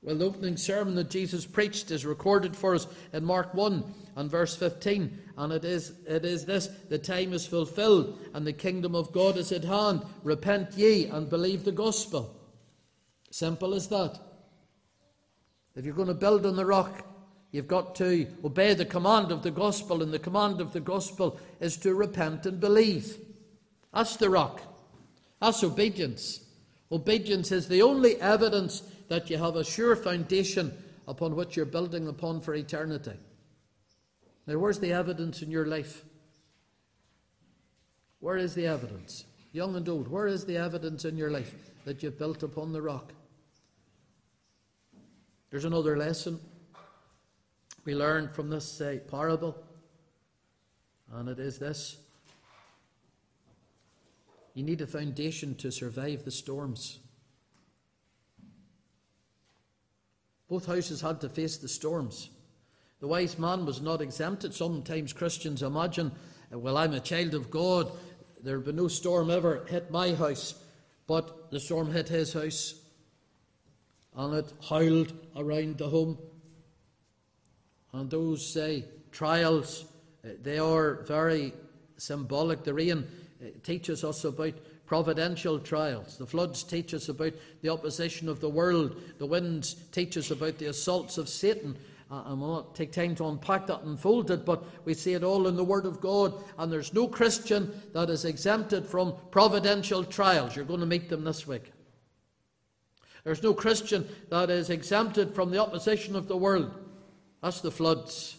Well, 0.05 0.17
the 0.17 0.27
opening 0.27 0.59
sermon 0.59 0.97
that 0.97 1.09
Jesus 1.09 1.47
preached 1.47 1.91
is 1.91 2.05
recorded 2.05 2.55
for 2.55 2.75
us 2.75 2.87
in 3.15 3.25
Mark 3.25 3.55
1 3.55 3.95
and 4.17 4.31
verse 4.31 4.55
15. 4.55 5.19
And 5.39 5.51
it 5.51 5.65
is, 5.65 5.95
it 6.07 6.27
is 6.27 6.45
this 6.45 6.67
the 6.91 6.99
time 6.99 7.33
is 7.33 7.47
fulfilled, 7.47 8.19
and 8.35 8.47
the 8.47 8.53
kingdom 8.53 8.95
of 8.95 9.13
God 9.13 9.39
is 9.39 9.51
at 9.51 9.65
hand. 9.65 10.03
Repent 10.23 10.75
ye 10.75 11.07
and 11.07 11.31
believe 11.31 11.65
the 11.65 11.73
gospel. 11.73 12.37
Simple 13.31 13.73
as 13.73 13.89
that. 13.89 14.19
If 15.75 15.87
you're 15.87 15.95
going 15.95 16.09
to 16.09 16.15
build 16.15 16.45
on 16.45 16.57
the 16.57 16.67
rock, 16.67 17.07
you've 17.51 17.67
got 17.67 17.95
to 17.97 18.27
obey 18.45 18.75
the 18.75 18.85
command 18.85 19.33
of 19.33 19.43
the 19.43 19.51
gospel, 19.51 20.03
and 20.03 20.13
the 20.13 20.19
command 20.19 20.61
of 20.61 20.75
the 20.75 20.81
gospel 20.81 21.41
is 21.61 21.79
to 21.79 21.95
repent 21.95 22.45
and 22.45 22.61
believe. 22.61 23.17
That's 23.95 24.17
the 24.17 24.29
rock. 24.29 24.61
That's 25.41 25.65
obedience. 25.65 26.41
Obedience 26.93 27.51
is 27.51 27.69
the 27.69 27.83
only 27.83 28.21
evidence 28.21 28.83
that 29.15 29.31
you 29.31 29.39
have 29.39 29.55
a 29.55 29.63
sure 29.63 29.95
foundation 29.95 30.77
upon 31.07 31.37
which 31.37 31.55
you're 31.55 31.65
building 31.65 32.09
upon 32.09 32.41
for 32.41 32.53
eternity. 32.53 33.13
Now, 34.45 34.59
where's 34.59 34.81
the 34.81 34.93
evidence 34.93 35.41
in 35.41 35.53
your 35.53 35.67
life? 35.67 36.05
Where 38.19 38.37
is 38.37 38.57
the 38.57 38.67
evidence? 38.67 39.25
Young 39.53 39.77
and 39.77 39.89
old, 39.89 40.09
where 40.09 40.27
is 40.27 40.47
the 40.47 40.57
evidence 40.57 41.05
in 41.05 41.17
your 41.17 41.31
life 41.31 41.55
that 41.85 42.03
you've 42.03 42.19
built 42.19 42.43
upon 42.43 42.73
the 42.73 42.83
rock? 42.83 43.13
There's 45.51 45.65
another 45.65 45.97
lesson 45.97 46.41
we 47.85 47.95
learn 47.95 48.31
from 48.31 48.51
this 48.51 48.81
uh, 48.81 48.99
parable, 49.09 49.57
and 51.13 51.29
it 51.29 51.39
is 51.39 51.61
this 51.61 51.99
you 54.55 54.65
need 54.65 54.81
a 54.81 54.89
foundation 54.89 55.55
to 55.57 55.71
survive 55.71 56.25
the 56.25 56.33
storms. 56.33 56.99
Both 60.49 60.67
houses 60.67 61.01
had 61.01 61.21
to 61.23 61.29
face 61.29 61.57
the 61.57 61.69
storms. 61.69 62.31
The 63.01 63.09
wise 63.09 63.39
man 63.39 63.67
was 63.67 63.81
not 63.81 64.01
exempted. 64.01 64.55
Sometimes 64.55 65.13
Christians 65.13 65.63
imagine, 65.63 66.13
well, 66.51 66.77
I'm 66.77 66.95
a 66.95 67.01
child 67.01 67.35
of 67.35 67.51
God, 67.51 67.91
there'll 68.43 68.63
be 68.63 68.73
no 68.73 68.89
storm 68.89 69.31
ever 69.31 69.65
hit 69.69 69.91
my 69.91 70.15
house. 70.15 70.55
But 71.07 71.51
the 71.51 71.61
storm 71.61 71.91
hit 71.93 72.09
his 72.09 72.33
house, 72.33 72.81
and 74.17 74.35
it 74.35 74.53
howled 74.69 75.13
around 75.37 75.79
the 75.79 75.89
home. 75.89 76.19
And 77.93 78.11
those 78.11 78.47
say 78.47 78.87
trials, 79.13 79.85
uh, 80.25 80.31
they 80.43 80.59
are 80.59 81.03
very 81.03 81.53
symbolic. 81.97 82.65
The 82.65 82.75
rain 82.75 83.07
teaches 83.63 84.03
us 84.03 84.25
about 84.25 84.55
providential 84.87 85.59
trials. 85.59 86.17
The 86.19 86.27
floods 86.27 86.63
teach 86.63 86.95
us 86.95 87.09
about 87.09 87.33
the 87.63 87.71
opposition 87.71 88.29
of 88.29 88.41
the 88.41 88.49
world. 88.49 89.01
The 89.19 89.27
winds 89.27 89.75
teach 89.93 90.17
us 90.17 90.31
about 90.31 90.59
the 90.59 90.67
assaults 90.67 91.19
of 91.19 91.29
Satan. 91.29 91.77
Uh, 92.11 92.23
I 92.27 92.29
will 92.31 92.55
not 92.55 92.75
take 92.75 92.93
time 92.93 93.15
to 93.17 93.29
unpack 93.29 93.67
that 93.67 93.81
and 93.81 93.93
unfold 93.93 94.31
it, 94.31 94.45
but 94.45 94.63
we 94.85 94.93
see 94.95 95.15
it 95.15 95.25
all 95.25 95.49
in 95.49 95.57
the 95.57 95.65
Word 95.65 95.87
of 95.87 96.01
God. 96.01 96.35
And 96.59 96.71
there's 96.71 96.93
no 96.93 97.09
Christian 97.09 97.81
that 97.93 98.11
is 98.11 98.25
exempted 98.25 98.87
from 98.87 99.15
providential 99.31 100.05
trials. 100.05 100.55
You're 100.55 100.67
going 100.67 100.81
to 100.81 100.87
meet 100.87 101.09
them 101.09 101.25
this 101.25 101.47
week. 101.47 101.73
There's 103.25 103.43
no 103.43 103.55
Christian 103.55 104.07
that 104.29 104.51
is 104.51 104.69
exempted 104.69 105.35
from 105.35 105.51
the 105.51 105.59
opposition 105.59 106.15
of 106.15 106.29
the 106.29 106.37
world. 106.37 106.73
That's 107.43 107.63
the 107.63 107.71
floods. 107.71 108.37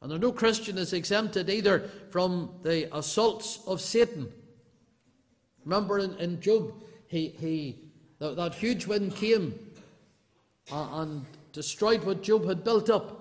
And 0.00 0.10
there 0.10 0.18
no 0.18 0.32
Christian 0.32 0.76
is 0.78 0.92
exempted 0.92 1.48
either 1.48 1.88
from 2.10 2.50
the 2.62 2.94
assaults 2.94 3.60
of 3.66 3.80
Satan. 3.80 4.32
Remember 5.64 5.98
in, 5.98 6.14
in 6.18 6.40
Job, 6.40 6.74
he, 7.06 7.28
he, 7.28 7.78
that, 8.18 8.36
that 8.36 8.54
huge 8.54 8.86
wind 8.86 9.16
came 9.16 9.58
uh, 10.70 10.88
and 11.00 11.24
destroyed 11.52 12.04
what 12.04 12.22
Job 12.22 12.46
had 12.46 12.64
built 12.64 12.90
up. 12.90 13.20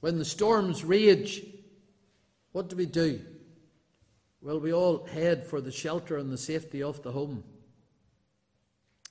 When 0.00 0.18
the 0.18 0.24
storms 0.24 0.84
rage, 0.84 1.42
what 2.52 2.68
do 2.68 2.76
we 2.76 2.86
do? 2.86 3.20
Well, 4.40 4.60
we 4.60 4.72
all 4.72 5.04
head 5.06 5.46
for 5.46 5.60
the 5.60 5.72
shelter 5.72 6.18
and 6.18 6.30
the 6.30 6.38
safety 6.38 6.82
of 6.82 7.02
the 7.02 7.12
home. 7.12 7.42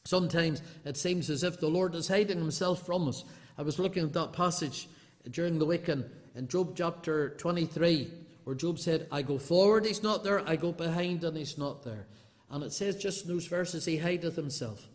Sometimes 0.05 0.62
it 0.86 0.97
seems 0.97 1.29
as 1.29 1.43
if 1.43 1.60
the 1.60 1.67
Lord 1.67 1.95
is 1.95 2.08
hiding 2.08 2.38
himself 2.38 2.86
from 2.86 3.08
us. 3.08 3.23
I 3.58 3.63
was 3.63 3.79
looking 3.79 4.03
at 4.03 4.13
that 4.13 4.34
passage 4.34 4.88
during 5.31 5.58
the 5.58 5.65
week 5.65 5.89
in, 5.89 6.05
in 6.36 6.47
Job 6.47 6.75
chapter 6.77 7.29
23, 7.31 8.12
where 8.45 8.55
Job 8.55 8.79
said, 8.79 9.08
I 9.12 9.23
go 9.23 9.39
forward, 9.39 9.86
he's 9.86 10.03
not 10.03 10.23
there, 10.23 10.47
I 10.47 10.55
go 10.55 10.71
behind, 10.71 11.23
and 11.23 11.36
he's 11.36 11.58
not 11.58 11.84
there. 11.84 12.05
And 12.49 12.63
it 12.63 12.71
says 12.71 12.95
just 12.95 13.25
in 13.25 13.31
those 13.31 13.47
verses, 13.47 13.86
he 13.86 13.97
hideth 13.97 14.36
himself. 14.36 14.88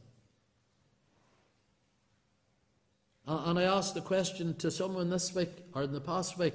And 3.26 3.58
I 3.58 3.64
asked 3.64 3.94
the 3.94 4.00
question 4.00 4.56
to 4.58 4.70
someone 4.70 5.10
this 5.10 5.34
week, 5.34 5.50
or 5.74 5.82
in 5.82 5.92
the 5.92 6.00
past 6.00 6.38
week, 6.38 6.54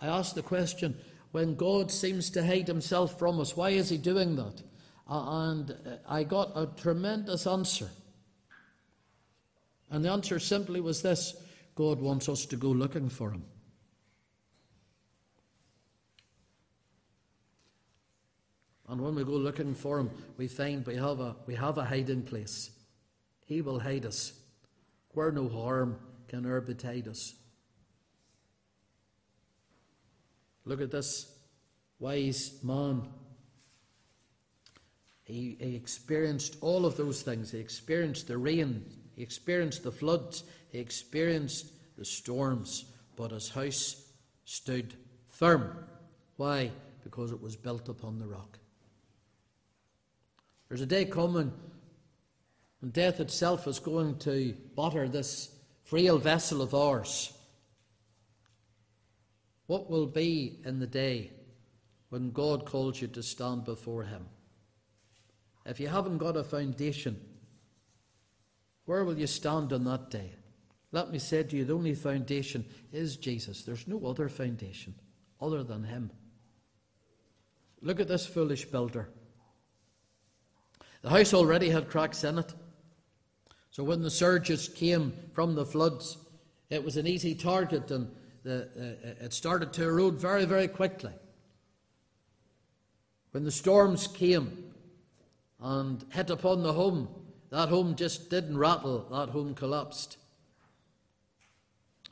I 0.00 0.06
asked 0.06 0.36
the 0.36 0.42
question, 0.42 0.96
when 1.32 1.56
God 1.56 1.90
seems 1.90 2.30
to 2.30 2.46
hide 2.46 2.68
himself 2.68 3.18
from 3.18 3.40
us, 3.40 3.56
why 3.56 3.70
is 3.70 3.90
he 3.90 3.98
doing 3.98 4.36
that? 4.36 4.62
And 5.08 5.70
uh, 5.70 5.96
I 6.08 6.22
got 6.22 6.52
a 6.54 6.66
tremendous 6.80 7.46
answer. 7.46 7.90
And 9.90 10.04
the 10.04 10.10
answer 10.10 10.38
simply 10.38 10.80
was 10.80 11.02
this 11.02 11.34
God 11.74 12.00
wants 12.00 12.28
us 12.28 12.46
to 12.46 12.56
go 12.56 12.68
looking 12.68 13.08
for 13.08 13.32
him. 13.32 13.44
And 18.88 19.00
when 19.00 19.14
we 19.14 19.24
go 19.24 19.32
looking 19.32 19.74
for 19.74 19.98
him, 19.98 20.10
we 20.36 20.46
find 20.46 20.86
we 20.86 20.96
have 20.96 21.20
a, 21.20 21.36
we 21.46 21.54
have 21.54 21.78
a 21.78 21.84
hiding 21.84 22.22
place. 22.22 22.70
He 23.44 23.60
will 23.60 23.80
hide 23.80 24.06
us 24.06 24.32
where 25.10 25.32
no 25.32 25.48
harm 25.48 25.98
can 26.28 26.44
ever 26.44 26.60
betide 26.60 27.08
us. 27.08 27.34
Look 30.64 30.80
at 30.80 30.90
this 30.90 31.32
wise 31.98 32.58
man. 32.62 33.08
He, 35.24 35.56
he 35.58 35.74
experienced 35.74 36.56
all 36.60 36.86
of 36.86 36.96
those 36.96 37.22
things. 37.22 37.50
He 37.50 37.58
experienced 37.58 38.28
the 38.28 38.38
rain, 38.38 38.84
he 39.16 39.22
experienced 39.22 39.82
the 39.82 39.92
floods, 39.92 40.44
he 40.70 40.78
experienced 40.78 41.72
the 41.96 42.04
storms, 42.04 42.84
but 43.16 43.30
his 43.30 43.48
house 43.48 44.04
stood 44.44 44.94
firm. 45.28 45.86
Why? 46.36 46.70
Because 47.02 47.32
it 47.32 47.40
was 47.40 47.56
built 47.56 47.88
upon 47.88 48.18
the 48.18 48.26
rock. 48.26 48.58
There's 50.68 50.80
a 50.80 50.86
day 50.86 51.04
coming 51.04 51.52
when 52.80 52.90
death 52.90 53.20
itself 53.20 53.66
is 53.66 53.78
going 53.78 54.18
to 54.18 54.54
batter 54.76 55.08
this 55.08 55.50
frail 55.84 56.18
vessel 56.18 56.62
of 56.62 56.74
ours. 56.74 57.32
What 59.66 59.90
will 59.90 60.06
be 60.06 60.60
in 60.64 60.78
the 60.78 60.86
day 60.86 61.30
when 62.10 62.30
God 62.30 62.66
calls 62.66 63.00
you 63.00 63.08
to 63.08 63.22
stand 63.22 63.64
before 63.64 64.02
Him? 64.04 64.26
If 65.64 65.80
you 65.80 65.88
haven't 65.88 66.18
got 66.18 66.36
a 66.36 66.44
foundation, 66.44 67.20
where 68.84 69.04
will 69.04 69.18
you 69.18 69.26
stand 69.26 69.72
on 69.72 69.84
that 69.84 70.10
day? 70.10 70.32
Let 70.92 71.10
me 71.10 71.18
say 71.18 71.42
to 71.42 71.56
you, 71.56 71.64
the 71.64 71.74
only 71.74 71.94
foundation 71.94 72.64
is 72.92 73.16
Jesus. 73.16 73.62
There's 73.62 73.88
no 73.88 74.06
other 74.06 74.28
foundation 74.28 74.94
other 75.40 75.64
than 75.64 75.82
Him. 75.84 76.10
Look 77.82 78.00
at 78.00 78.08
this 78.08 78.26
foolish 78.26 78.64
builder. 78.66 79.08
The 81.06 81.12
house 81.12 81.34
already 81.34 81.70
had 81.70 81.88
cracks 81.88 82.24
in 82.24 82.36
it. 82.36 82.52
So 83.70 83.84
when 83.84 84.02
the 84.02 84.10
surges 84.10 84.66
came 84.68 85.12
from 85.34 85.54
the 85.54 85.64
floods, 85.64 86.18
it 86.68 86.82
was 86.84 86.96
an 86.96 87.06
easy 87.06 87.32
target 87.32 87.92
and 87.92 88.10
the, 88.42 88.64
uh, 88.76 89.24
it 89.24 89.32
started 89.32 89.72
to 89.74 89.84
erode 89.84 90.14
very, 90.14 90.46
very 90.46 90.66
quickly. 90.66 91.12
When 93.30 93.44
the 93.44 93.52
storms 93.52 94.08
came, 94.08 94.72
and 95.60 96.04
hit 96.10 96.28
upon 96.28 96.64
the 96.64 96.72
home, 96.72 97.06
that 97.50 97.68
home 97.68 97.94
just 97.94 98.28
didn't 98.28 98.58
rattle, 98.58 99.06
that 99.12 99.28
home 99.28 99.54
collapsed. 99.54 100.16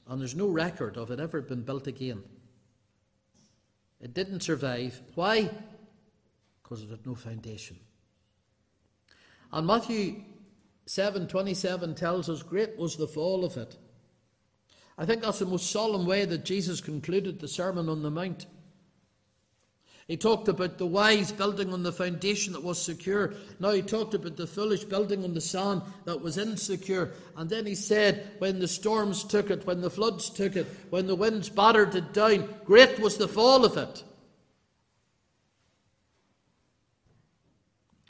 And 0.07 0.21
there's 0.21 0.37
no 0.37 0.47
record 0.47 0.97
of 0.97 1.11
it 1.11 1.19
ever 1.19 1.41
being 1.41 1.63
built 1.63 1.89
again. 1.89 2.23
It 4.01 4.15
didn't 4.15 4.45
survive. 4.45 5.01
Why? 5.17 5.51
Because 6.63 6.85
it 6.85 6.91
had 6.91 7.05
no 7.05 7.17
foundation. 7.17 7.77
And 9.55 9.69
Matthew 9.69 10.17
7:27 10.87 11.95
tells 11.95 12.29
us 12.29 12.43
great 12.43 12.77
was 12.77 12.97
the 12.97 13.07
fall 13.07 13.45
of 13.45 13.57
it. 13.57 13.77
I 14.99 15.07
think 15.07 15.23
that's 15.23 15.39
the 15.39 15.47
most 15.47 15.71
solemn 15.71 16.07
way 16.07 16.25
that 16.25 16.45
Jesus 16.45 16.81
concluded 16.81 17.39
the 17.39 17.47
Sermon 17.47 17.89
on 17.89 18.03
the 18.03 18.11
Mount. 18.11 18.47
He 20.09 20.17
talked 20.17 20.49
about 20.49 20.79
the 20.79 20.87
wise 20.87 21.31
building 21.31 21.73
on 21.73 21.85
the 21.85 21.93
foundation 21.93 22.53
that 22.53 22.65
was 22.65 22.83
secure. 22.83 23.33
Now 23.61 23.71
he 23.71 23.81
talked 23.81 24.13
about 24.13 24.37
the 24.37 24.49
foolish 24.49 24.85
building 24.85 25.23
on 25.23 25.35
the 25.35 25.41
sand 25.41 25.83
that 26.05 26.21
was 26.21 26.37
insecure. 26.37 27.13
And 27.37 27.49
then 27.49 27.65
he 27.65 27.77
said, 27.77 28.33
when 28.39 28.59
the 28.59 28.69
storms 28.69 29.23
took 29.23 29.51
it, 29.51 29.67
when 29.67 29.81
the 29.81 29.89
floods 29.89 30.31
took 30.31 30.57
it, 30.57 30.67
when 30.91 31.07
the 31.07 31.15
winds 31.15 31.49
battered 31.49 31.95
it 31.95 32.13
down, 32.13 32.53
great 32.65 32.99
was 32.99 33.17
the 33.17 33.29
fall 33.29 33.65
of 33.65 33.77
it. 33.77 34.03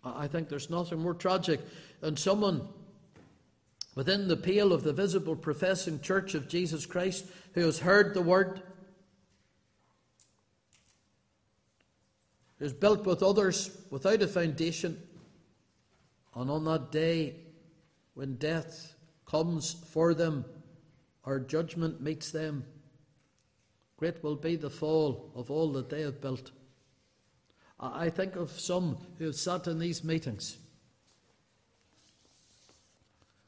I 0.05 0.29
think 0.29 0.49
there's 0.49 0.71
nothing 0.71 0.99
more 0.99 1.15
tragic 1.15 1.61
than 2.01 2.17
someone 2.17 2.69
within 3.95 4.29
the 4.29 4.37
pale 4.37 4.73
of 4.73 4.83
the 4.83 4.93
visible 4.93 5.37
professing 5.37 6.01
church 6.01 6.35
of 6.35 6.49
Jesus 6.49 6.85
Christ 6.85 7.25
who 7.55 7.63
has 7.63 7.79
heard 7.79 8.13
the 8.13 8.23
word 8.23 8.63
is 12.61 12.73
built 12.73 13.05
with 13.07 13.23
others 13.23 13.77
without 13.91 14.23
a 14.23 14.29
foundation. 14.29 15.01
And 16.35 16.51
on 16.51 16.65
that 16.65 16.91
day, 16.91 17.37
when 18.15 18.37
death 18.37 18.95
comes 19.27 19.75
for 19.91 20.15
them, 20.15 20.45
our 21.25 21.41
judgment 21.41 22.01
meets 22.01 22.31
them, 22.31 22.65
great 23.97 24.23
will 24.23 24.37
be 24.37 24.57
the 24.57 24.71
fall 24.71 25.33
of 25.35 25.51
all 25.51 25.73
that 25.73 25.89
they 25.89 26.03
have 26.03 26.21
built. 26.21 26.51
I 27.81 28.09
think 28.09 28.37
of 28.37 28.51
some 28.53 28.97
who 29.19 29.27
have 29.27 29.35
sat 29.35 29.67
in 29.67 29.79
these 29.79 30.05
meetings. 30.05 30.57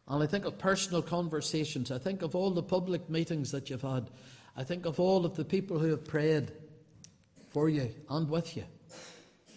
And 0.09 0.23
I 0.23 0.27
think 0.27 0.45
of 0.45 0.59
personal 0.59 1.03
conversations. 1.03 1.91
I 1.91 1.99
think 1.99 2.23
of 2.23 2.37
all 2.37 2.51
the 2.51 2.63
public 2.63 3.09
meetings 3.11 3.51
that 3.53 3.71
you've 3.71 3.83
had. 3.83 4.09
I 4.57 4.65
think 4.65 4.87
of 4.87 5.01
all 5.01 5.27
of 5.27 5.37
the 5.37 5.45
people 5.45 5.79
who 5.79 5.91
have 5.91 6.05
prayed 6.05 6.53
for 7.49 7.69
you 7.69 7.93
and 8.09 8.29
with 8.29 8.57
you 8.57 8.65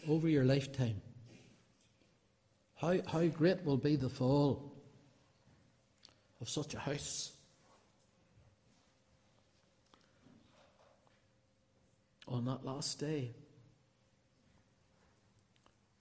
over 0.07 0.27
your 0.27 0.45
lifetime. 0.45 1.01
How, 2.75 2.97
how 3.07 3.25
great 3.25 3.63
will 3.63 3.77
be 3.77 3.95
the 3.95 4.09
fall 4.09 4.73
of 6.41 6.49
such 6.49 6.73
a 6.73 6.79
house. 6.79 7.31
On 12.27 12.45
that 12.45 12.65
last 12.65 12.99
day. 12.99 13.31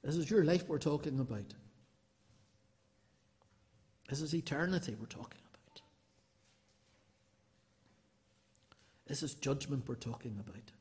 This 0.08 0.16
is 0.16 0.30
your 0.30 0.42
life 0.42 0.66
we're 0.66 0.78
talking 0.78 1.20
about. 1.20 1.52
This 4.08 4.22
is 4.22 4.34
eternity 4.34 4.96
we're 4.98 5.04
talking 5.04 5.42
about. 5.52 5.82
This 9.06 9.22
is 9.22 9.34
judgment 9.34 9.86
we're 9.86 9.96
talking 9.96 10.40
about. 10.40 10.72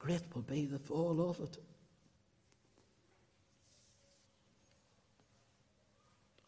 Great 0.00 0.22
will 0.34 0.42
be 0.42 0.66
the 0.66 0.80
fall 0.80 1.30
of 1.30 1.38
it. 1.38 1.58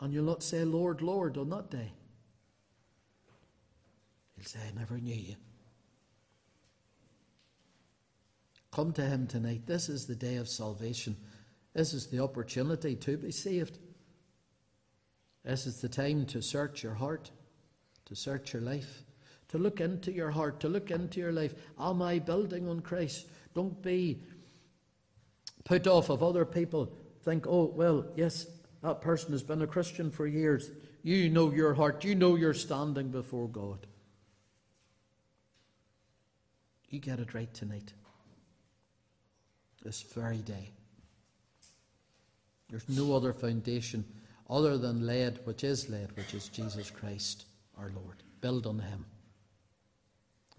And 0.00 0.12
you'll 0.12 0.24
not 0.24 0.42
say, 0.42 0.64
Lord, 0.64 1.00
Lord, 1.00 1.36
on 1.36 1.50
that 1.50 1.70
day. 1.70 1.92
He'll 4.34 4.46
say, 4.46 4.58
I 4.66 4.76
never 4.76 4.98
knew 4.98 5.14
you. 5.14 5.36
Come 8.78 8.92
to 8.92 9.02
Him 9.02 9.26
tonight. 9.26 9.62
This 9.66 9.88
is 9.88 10.06
the 10.06 10.14
day 10.14 10.36
of 10.36 10.48
salvation. 10.48 11.16
This 11.74 11.92
is 11.92 12.06
the 12.06 12.22
opportunity 12.22 12.94
to 12.94 13.16
be 13.16 13.32
saved. 13.32 13.76
This 15.44 15.66
is 15.66 15.80
the 15.80 15.88
time 15.88 16.24
to 16.26 16.40
search 16.40 16.84
your 16.84 16.94
heart, 16.94 17.32
to 18.04 18.14
search 18.14 18.52
your 18.52 18.62
life, 18.62 19.02
to 19.48 19.58
look 19.58 19.80
into 19.80 20.12
your 20.12 20.30
heart, 20.30 20.60
to 20.60 20.68
look 20.68 20.92
into 20.92 21.18
your 21.18 21.32
life. 21.32 21.56
Am 21.76 22.00
I 22.00 22.20
building 22.20 22.68
on 22.68 22.78
Christ? 22.78 23.26
Don't 23.52 23.82
be 23.82 24.22
put 25.64 25.88
off 25.88 26.08
of 26.08 26.22
other 26.22 26.44
people. 26.44 26.92
Think, 27.24 27.48
oh, 27.48 27.72
well, 27.74 28.06
yes, 28.14 28.46
that 28.84 29.00
person 29.00 29.32
has 29.32 29.42
been 29.42 29.62
a 29.62 29.66
Christian 29.66 30.08
for 30.12 30.28
years. 30.28 30.70
You 31.02 31.28
know 31.30 31.50
your 31.50 31.74
heart, 31.74 32.04
you 32.04 32.14
know 32.14 32.36
you're 32.36 32.54
standing 32.54 33.08
before 33.08 33.48
God. 33.48 33.88
You 36.90 37.00
get 37.00 37.18
it 37.18 37.34
right 37.34 37.52
tonight, 37.52 37.92
this 39.82 40.02
very 40.02 40.38
day. 40.38 40.70
There's 42.68 42.88
no 42.88 43.14
other 43.14 43.32
foundation 43.32 44.04
other 44.50 44.78
than 44.78 45.06
laid, 45.06 45.38
which 45.44 45.64
is 45.64 45.88
laid, 45.88 46.14
which 46.16 46.34
is 46.34 46.48
Jesus 46.48 46.90
Christ 46.90 47.46
our 47.78 47.90
Lord. 47.94 48.22
Build 48.40 48.66
on 48.66 48.78
Him. 48.78 49.04